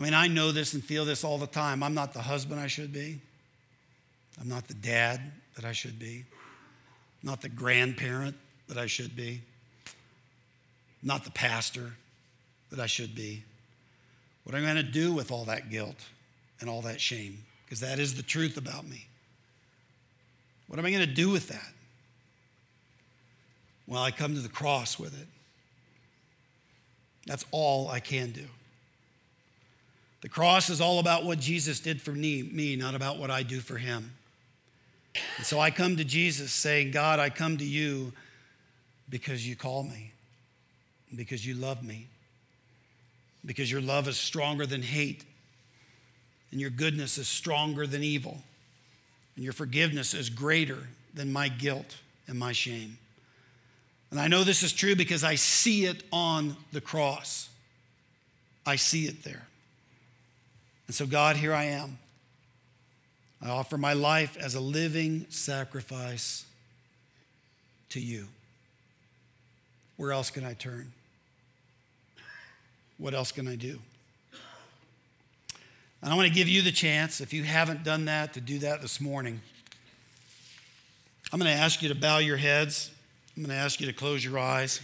I 0.00 0.02
mean, 0.02 0.14
I 0.14 0.28
know 0.28 0.50
this 0.50 0.72
and 0.72 0.82
feel 0.82 1.04
this 1.04 1.24
all 1.24 1.36
the 1.36 1.46
time. 1.46 1.82
I'm 1.82 1.92
not 1.92 2.14
the 2.14 2.22
husband 2.22 2.58
I 2.58 2.68
should 2.68 2.90
be. 2.90 3.20
I'm 4.40 4.48
not 4.48 4.66
the 4.66 4.72
dad 4.74 5.20
that 5.56 5.66
I 5.66 5.72
should 5.72 5.98
be. 5.98 6.24
I'm 7.22 7.28
not 7.28 7.42
the 7.42 7.50
grandparent 7.50 8.34
that 8.68 8.78
I 8.78 8.86
should 8.86 9.14
be. 9.14 9.42
I'm 11.02 11.06
not 11.06 11.24
the 11.24 11.30
pastor 11.30 11.92
that 12.70 12.80
I 12.80 12.86
should 12.86 13.14
be. 13.14 13.44
What 14.44 14.54
am 14.54 14.62
I 14.62 14.72
going 14.72 14.86
to 14.86 14.90
do 14.90 15.12
with 15.12 15.30
all 15.30 15.44
that 15.44 15.68
guilt 15.68 16.02
and 16.60 16.70
all 16.70 16.80
that 16.82 16.98
shame? 16.98 17.44
Because 17.66 17.80
that 17.80 17.98
is 17.98 18.14
the 18.14 18.22
truth 18.22 18.56
about 18.56 18.88
me. 18.88 19.06
What 20.68 20.78
am 20.78 20.86
I 20.86 20.90
going 20.90 21.06
to 21.06 21.14
do 21.14 21.28
with 21.28 21.48
that? 21.48 21.72
Well, 23.86 24.02
I 24.02 24.12
come 24.12 24.34
to 24.34 24.40
the 24.40 24.48
cross 24.48 24.98
with 24.98 25.20
it. 25.20 25.26
That's 27.26 27.44
all 27.50 27.88
I 27.88 28.00
can 28.00 28.30
do. 28.30 28.46
The 30.22 30.28
cross 30.28 30.68
is 30.68 30.80
all 30.80 30.98
about 30.98 31.24
what 31.24 31.38
Jesus 31.38 31.80
did 31.80 32.00
for 32.00 32.12
me, 32.12 32.42
me, 32.42 32.76
not 32.76 32.94
about 32.94 33.18
what 33.18 33.30
I 33.30 33.42
do 33.42 33.60
for 33.60 33.78
him. 33.78 34.12
And 35.38 35.46
so 35.46 35.58
I 35.58 35.70
come 35.70 35.96
to 35.96 36.04
Jesus 36.04 36.52
saying, 36.52 36.90
God, 36.90 37.18
I 37.18 37.30
come 37.30 37.56
to 37.58 37.64
you 37.64 38.12
because 39.08 39.46
you 39.46 39.56
call 39.56 39.82
me, 39.82 40.12
because 41.16 41.44
you 41.44 41.54
love 41.54 41.82
me 41.82 42.06
because 43.44 43.70
your 43.70 43.80
love 43.80 44.08
is 44.08 44.16
stronger 44.16 44.66
than 44.66 44.82
hate, 44.82 45.24
and 46.50 46.60
your 46.60 46.70
goodness 46.70 47.16
is 47.18 47.28
stronger 47.28 47.86
than 47.86 48.02
evil, 48.02 48.38
and 49.36 49.44
your 49.44 49.52
forgiveness 49.52 50.14
is 50.14 50.28
greater 50.28 50.88
than 51.14 51.32
my 51.32 51.48
guilt 51.48 51.96
and 52.26 52.38
my 52.38 52.52
shame. 52.52 52.98
And 54.10 54.20
I 54.20 54.26
know 54.26 54.42
this 54.42 54.62
is 54.62 54.72
true 54.72 54.96
because 54.96 55.22
I 55.22 55.36
see 55.36 55.84
it 55.84 56.02
on 56.12 56.56
the 56.72 56.80
cross. 56.80 57.48
I 58.66 58.76
see 58.76 59.06
it 59.06 59.22
there. 59.22 59.46
And 60.90 60.94
so, 60.96 61.06
God, 61.06 61.36
here 61.36 61.54
I 61.54 61.66
am. 61.66 61.98
I 63.40 63.48
offer 63.48 63.78
my 63.78 63.92
life 63.92 64.36
as 64.36 64.56
a 64.56 64.60
living 64.60 65.24
sacrifice 65.28 66.44
to 67.90 68.00
you. 68.00 68.26
Where 69.98 70.10
else 70.10 70.30
can 70.30 70.44
I 70.44 70.54
turn? 70.54 70.90
what 72.98 73.14
else 73.14 73.30
can 73.30 73.46
I 73.46 73.54
do? 73.54 73.78
And 76.02 76.12
I 76.12 76.16
want 76.16 76.26
to 76.26 76.34
give 76.34 76.48
you 76.48 76.60
the 76.60 76.72
chance, 76.72 77.20
if 77.20 77.32
you 77.32 77.44
haven't 77.44 77.84
done 77.84 78.06
that, 78.06 78.34
to 78.34 78.40
do 78.40 78.58
that 78.58 78.82
this 78.82 79.00
morning. 79.00 79.40
I'm 81.32 81.38
going 81.38 81.56
to 81.56 81.62
ask 81.62 81.82
you 81.82 81.88
to 81.90 81.94
bow 81.94 82.18
your 82.18 82.36
heads. 82.36 82.90
I'm 83.36 83.44
going 83.44 83.56
to 83.56 83.62
ask 83.62 83.80
you 83.80 83.86
to 83.86 83.92
close 83.92 84.24
your 84.24 84.40
eyes. 84.40 84.80